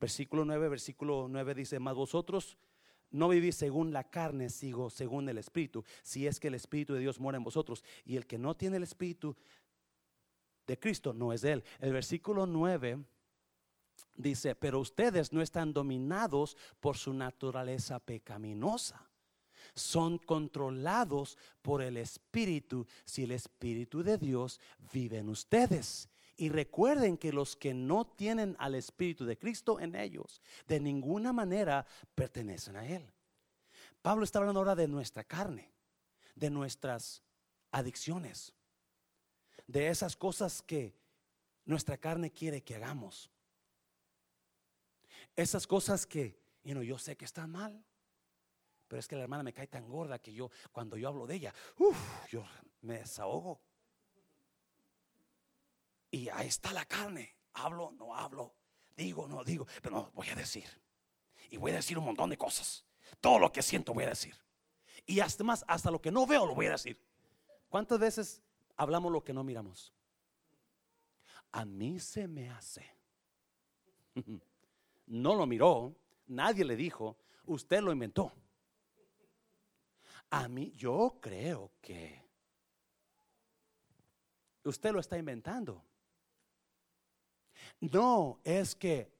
[0.00, 2.56] Versículo 9, versículo 9 dice, mas vosotros
[3.10, 7.00] no vivís según la carne, sigo según el Espíritu, si es que el Espíritu de
[7.00, 7.84] Dios mora en vosotros.
[8.06, 9.36] Y el que no tiene el Espíritu
[10.66, 11.62] de Cristo no es él.
[11.80, 13.04] El versículo 9
[14.16, 19.10] dice, pero ustedes no están dominados por su naturaleza pecaminosa
[19.74, 24.60] son controlados por el Espíritu si el Espíritu de Dios
[24.92, 26.08] vive en ustedes.
[26.36, 31.32] Y recuerden que los que no tienen al Espíritu de Cristo en ellos, de ninguna
[31.32, 33.12] manera pertenecen a Él.
[34.00, 35.70] Pablo está hablando ahora de nuestra carne,
[36.34, 37.22] de nuestras
[37.70, 38.54] adicciones,
[39.66, 40.94] de esas cosas que
[41.66, 43.30] nuestra carne quiere que hagamos.
[45.36, 47.84] Esas cosas que, yo sé que están mal,
[48.88, 51.36] pero es que la hermana me cae tan gorda que yo, cuando yo hablo de
[51.36, 51.54] ella,
[52.28, 52.44] yo
[52.82, 53.60] me desahogo.
[56.10, 57.36] Y ahí está la carne.
[57.52, 58.54] hablo, no hablo,
[58.96, 60.66] digo, no digo, pero no, voy a decir.
[61.50, 62.84] Y voy a decir un montón de cosas.
[63.20, 64.34] Todo lo que siento voy a decir.
[65.06, 67.00] Y hasta más, hasta lo que no veo lo voy a decir.
[67.68, 68.42] ¿Cuántas veces
[68.76, 69.92] hablamos lo que no miramos?
[71.52, 72.84] A mí se me hace.
[75.10, 75.96] No lo miró,
[76.28, 78.32] nadie le dijo, usted lo inventó.
[80.30, 82.22] A mí, yo creo que
[84.62, 85.82] usted lo está inventando.
[87.80, 89.12] No, es que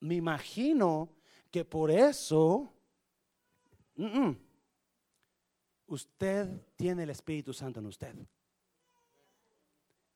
[0.00, 1.10] me imagino
[1.50, 2.72] que por eso
[5.88, 8.16] usted tiene el Espíritu Santo en usted.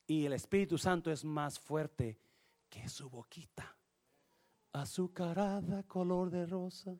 [0.06, 2.18] Y el Espíritu Santo es más fuerte
[2.70, 3.76] que su boquita.
[4.74, 6.98] Azucarada, color de rosa.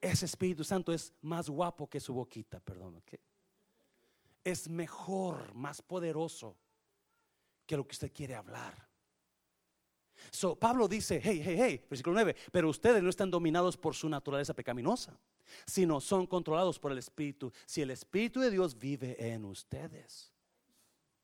[0.00, 3.02] Ese Espíritu Santo es más guapo que su boquita, perdón.
[4.42, 6.56] Es mejor, más poderoso
[7.66, 8.88] que lo que usted quiere hablar.
[10.30, 14.08] So, Pablo dice, hey, hey, hey, versículo 9, pero ustedes no están dominados por su
[14.08, 15.20] naturaleza pecaminosa,
[15.66, 17.52] sino son controlados por el Espíritu.
[17.66, 20.32] Si el Espíritu de Dios vive en ustedes.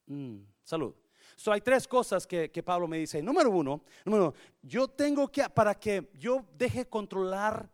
[0.07, 0.95] Mm, salud.
[1.37, 3.23] So, hay tres cosas que, Pablo me dice.
[3.23, 7.71] Número uno, número uno, yo tengo que, para que yo deje controlar,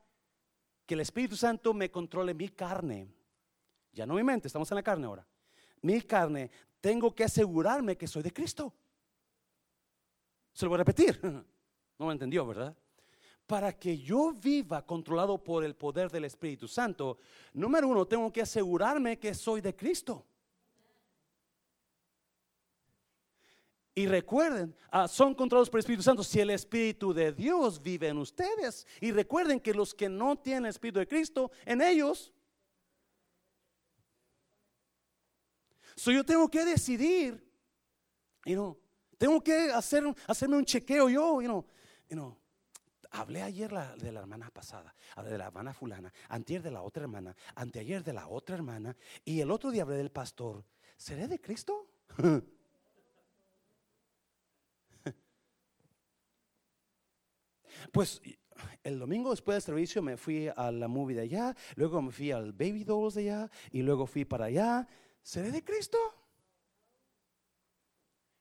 [0.87, 3.09] que el Espíritu Santo me controle mi carne.
[3.93, 5.27] Ya no mi mente, estamos en la carne ahora.
[5.83, 6.51] Mi carne,
[6.81, 8.73] tengo que asegurarme que soy de Cristo.
[10.53, 11.21] Se lo voy a repetir.
[11.99, 12.77] No me entendió, ¿verdad?
[13.45, 17.19] Para que yo viva controlado por el poder del Espíritu Santo,
[17.55, 20.25] número uno, tengo que asegurarme que soy de Cristo.
[23.99, 28.07] Y recuerden, ah, son controlados por el Espíritu Santo si el Espíritu de Dios vive
[28.07, 28.87] en ustedes.
[29.01, 32.33] Y recuerden que los que no tienen el Espíritu de Cristo, en ellos
[35.97, 37.45] So yo tengo que decidir,
[38.45, 38.79] you know,
[39.19, 41.67] tengo que hacer, hacerme un chequeo yo, you know,
[42.09, 42.39] you know.
[43.11, 47.03] Hablé ayer de la hermana pasada, hablé de la hermana fulana, antier de la otra
[47.03, 50.65] hermana, anteayer de la otra hermana, y el otro día hablé del pastor.
[50.97, 51.91] ¿Seré de Cristo?
[57.93, 58.21] Pues
[58.83, 62.33] el domingo después del servicio me fui a la movie de allá, luego me fui
[62.33, 64.87] al Baby Dolls de allá y luego fui para allá
[65.29, 65.99] ¿Seré de Cristo?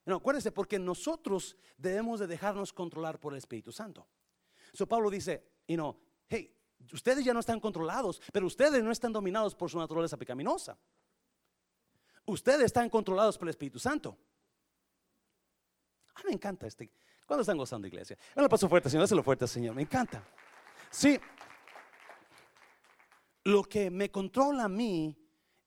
[0.06, 4.08] No, acuérdense, porque nosotros debemos de dejarnos controlar por el Espíritu Santo.
[4.72, 6.50] So Pablo dice, you know, hey,
[6.90, 10.78] ustedes ya no están controlados, pero ustedes no están dominados por su naturaleza pecaminosa.
[12.24, 14.16] Ustedes están controlados por el Espíritu Santo.
[16.14, 16.90] Ah, me encanta este.
[17.28, 18.16] ¿Cuándo están gozando, iglesia?
[18.34, 19.74] Lo paso fuerte, Señor, lo fuerte, Señor.
[19.74, 20.26] Me encanta.
[20.90, 21.20] Sí.
[23.44, 25.14] Lo que me controla a mí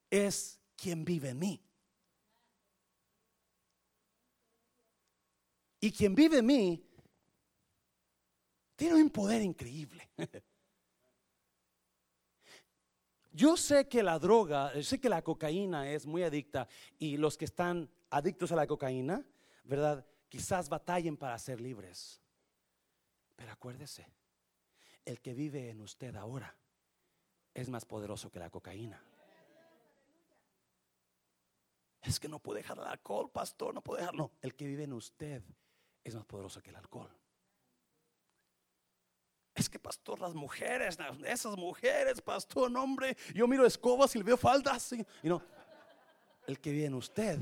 [0.10, 1.64] es quien vive en mí.
[5.82, 6.84] Y quien vive en mí
[8.76, 10.10] tiene un poder increíble.
[13.32, 17.46] Yo sé que la droga, sé que la cocaína es muy adicta y los que
[17.46, 19.24] están adictos a la cocaína,
[19.64, 20.04] ¿verdad?
[20.32, 22.22] Quizás batallen para ser libres.
[23.36, 24.08] Pero acuérdese,
[25.04, 26.56] el que vive en usted ahora
[27.54, 29.04] es más poderoso que la cocaína.
[32.02, 34.32] Es que no puede dejar el alcohol, pastor, no puede dejarlo.
[34.42, 35.44] El que vive en usted
[36.02, 37.14] es más poderoso que el alcohol.
[39.54, 44.38] Es que, pastor, las mujeres, esas mujeres, pastor, no, hombre, yo miro escobas y veo
[44.38, 44.94] faldas.
[44.94, 45.44] Y, no,
[46.48, 47.38] el que vive en usted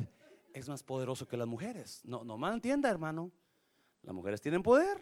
[0.54, 2.02] es más poderoso que las mujeres.
[2.04, 3.32] No, no me entienda, hermano.
[4.02, 5.02] Las mujeres tienen poder.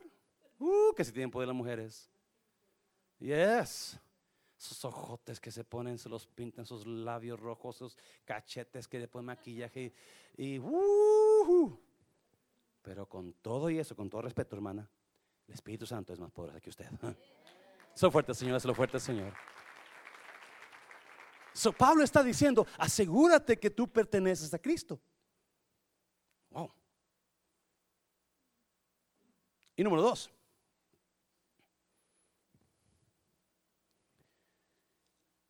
[0.60, 2.10] Uh, que si tienen poder las mujeres.
[3.20, 4.00] Yes.
[4.58, 9.24] Esos ojotes que se ponen, se los pintan, esos labios rojos, esos cachetes que después
[9.24, 9.94] maquillaje
[10.36, 11.80] y, uh,
[12.82, 14.90] pero con todo y eso, con todo respeto, hermana,
[15.48, 16.88] el Espíritu Santo es más poderoso que usted.
[17.94, 19.34] So fuerte, Señor, lo fuerte, Señor.
[21.52, 25.02] So Pablo está diciendo, asegúrate que tú perteneces a Cristo.
[26.52, 26.72] Wow.
[29.78, 30.30] Y número dos,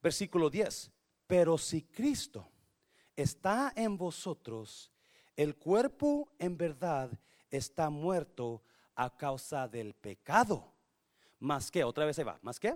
[0.07, 0.89] Versículo 10.
[1.27, 2.47] Pero si Cristo
[3.13, 4.89] está en vosotros,
[5.35, 7.09] el cuerpo en verdad
[7.51, 8.61] está muerto
[8.95, 10.73] a causa del pecado.
[11.39, 12.73] Más que, otra vez se va, más que,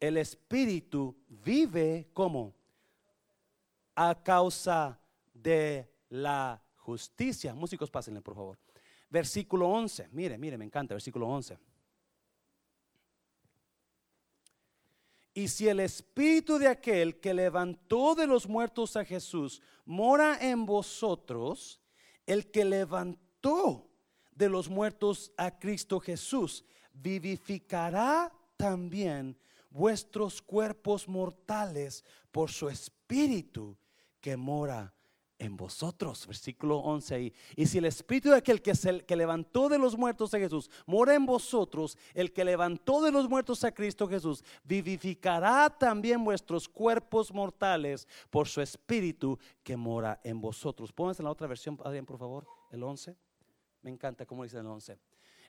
[0.00, 2.52] el espíritu vive como
[3.94, 4.98] a causa
[5.32, 7.54] de la justicia.
[7.54, 8.58] Músicos, pásenle por favor.
[9.10, 11.58] Versículo 11, mire, mire, me encanta, versículo 11.
[15.34, 20.64] Y si el espíritu de aquel que levantó de los muertos a Jesús mora en
[20.64, 21.80] vosotros,
[22.24, 23.90] el que levantó
[24.32, 29.36] de los muertos a Cristo Jesús, vivificará también
[29.70, 33.76] vuestros cuerpos mortales por su espíritu
[34.20, 34.94] que mora
[35.38, 36.26] en vosotros.
[36.26, 40.32] Versículo 11 Y si el espíritu de aquel que, se, que levantó de los muertos
[40.34, 45.70] a Jesús mora en vosotros, el que levantó de los muertos a Cristo Jesús, vivificará
[45.70, 50.92] también vuestros cuerpos mortales por su espíritu que mora en vosotros.
[50.92, 53.16] Pónganse en la otra versión, Adrián, por favor, el 11.
[53.82, 54.98] Me encanta cómo dice el 11.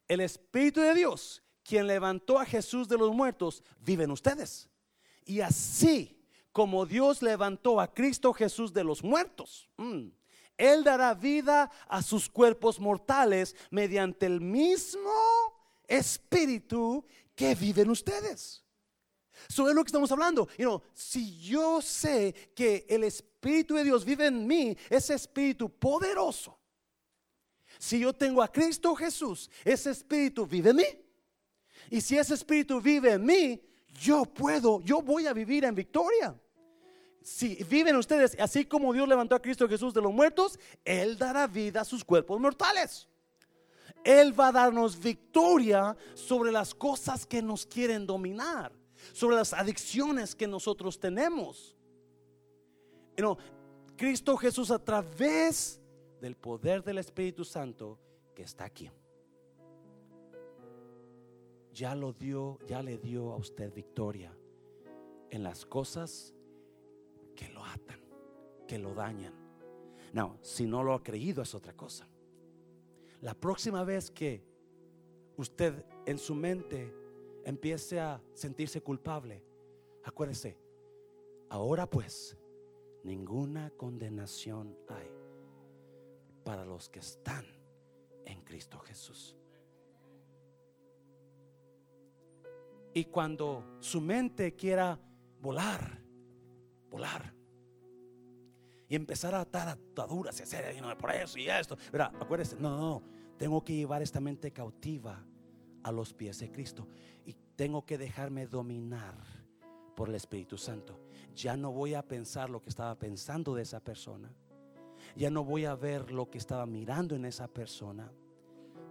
[0.07, 4.70] El espíritu de Dios, quien levantó a Jesús de los muertos, vive en ustedes.
[5.26, 6.14] Y así
[6.56, 9.68] como Dios levantó a Cristo Jesús de los muertos.
[9.76, 10.07] Mm.
[10.57, 15.11] Él dará vida a sus cuerpos mortales mediante el mismo
[15.86, 17.03] espíritu
[17.36, 18.64] que vive en ustedes.
[19.49, 20.48] Eso es lo que estamos hablando.
[20.94, 26.57] si yo sé que el Espíritu de Dios vive en mí, ese Espíritu poderoso.
[27.77, 30.88] Si yo tengo a Cristo Jesús, ese Espíritu vive en mí.
[31.91, 33.61] Y si ese Espíritu vive en mí,
[33.99, 36.34] yo puedo, yo voy a vivir en victoria
[37.26, 41.47] si viven ustedes así como Dios levantó a Cristo Jesús de los muertos, Él dará
[41.47, 43.07] vida a sus cuerpos mortales.
[44.03, 48.72] Él va a darnos victoria sobre las cosas que nos quieren dominar,
[49.11, 51.76] sobre las adicciones que nosotros tenemos.
[53.97, 55.81] Cristo Jesús a través
[56.22, 57.97] del poder del Espíritu Santo
[58.35, 58.91] que está aquí.
[61.73, 64.31] Ya lo dio, ya le dio a usted victoria
[65.31, 66.35] en las cosas
[67.36, 67.99] que lo atan,
[68.68, 69.34] que lo dañan.
[70.14, 72.07] No, si no lo ha creído es otra cosa.
[73.22, 74.44] La próxima vez que
[75.38, 76.94] usted en su mente
[77.44, 79.44] empiece a sentirse culpable,
[80.03, 80.57] acuérdese,
[81.49, 82.38] ahora pues,
[83.03, 85.12] ninguna condenación hay
[86.44, 87.45] para los que están
[88.26, 89.36] en Cristo Jesús.
[92.94, 94.98] Y cuando su mente quiera
[95.41, 96.05] volar,
[98.88, 101.77] Y empezar a atar ataduras y hacer no, por eso y esto.
[101.91, 103.03] Mira, acuérdese, no, no,
[103.38, 105.26] tengo que llevar esta mente cautiva
[105.84, 106.88] a los pies de Cristo.
[107.26, 109.15] Y tengo que dejarme dominar
[109.95, 110.99] por el Espíritu Santo.
[111.34, 114.31] Ya no voy a pensar lo que estaba pensando de esa persona.
[115.15, 118.11] Ya no voy a ver lo que estaba mirando en esa persona.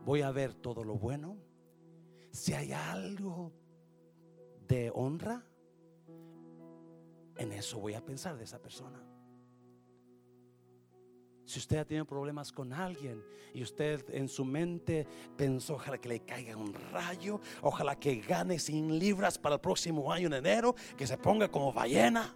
[0.05, 1.37] Voy a ver todo lo bueno.
[2.31, 3.53] Si hay algo
[4.67, 5.45] de honra,
[7.37, 9.01] en eso voy a pensar de esa persona.
[11.45, 15.07] Si usted ha tenido problemas con alguien y usted en su mente
[15.37, 20.11] pensó, ojalá que le caiga un rayo, ojalá que gane 100 libras para el próximo
[20.11, 22.35] año en enero, que se ponga como ballena.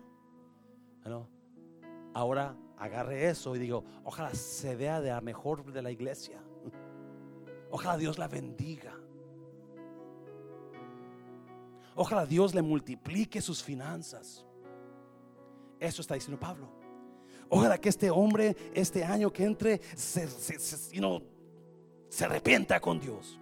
[2.13, 6.43] ahora agarre eso y digo, ojalá se vea de la mejor de la iglesia.
[7.71, 8.95] Ojalá Dios la bendiga.
[11.95, 14.48] Ojalá Dios le multiplique sus finanzas.
[15.81, 16.69] Eso está diciendo Pablo.
[17.49, 23.41] Ojalá que este hombre, este año que entre, se, se, arrepienta con Dios.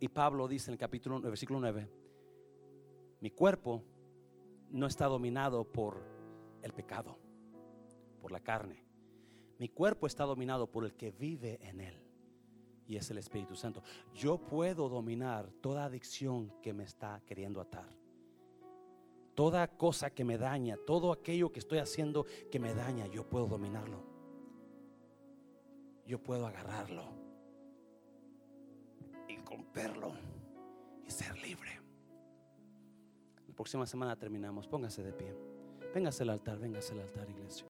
[0.00, 1.88] Y Pablo dice en el capítulo, el versículo 9,
[3.20, 3.82] mi cuerpo
[4.70, 6.02] no está dominado por
[6.60, 7.16] el pecado,
[8.20, 8.84] por la carne.
[9.58, 12.03] Mi cuerpo está dominado por el que vive en él
[12.86, 13.82] y es el Espíritu Santo.
[14.14, 17.88] Yo puedo dominar toda adicción que me está queriendo atar.
[19.34, 23.46] Toda cosa que me daña, todo aquello que estoy haciendo que me daña, yo puedo
[23.46, 24.04] dominarlo.
[26.06, 27.02] Yo puedo agarrarlo
[29.28, 30.12] y romperlo
[31.06, 31.80] y ser libre.
[33.48, 34.66] La próxima semana terminamos.
[34.66, 35.34] Póngase de pie.
[35.94, 37.62] Véngase al altar, véngase al altar, iglesia.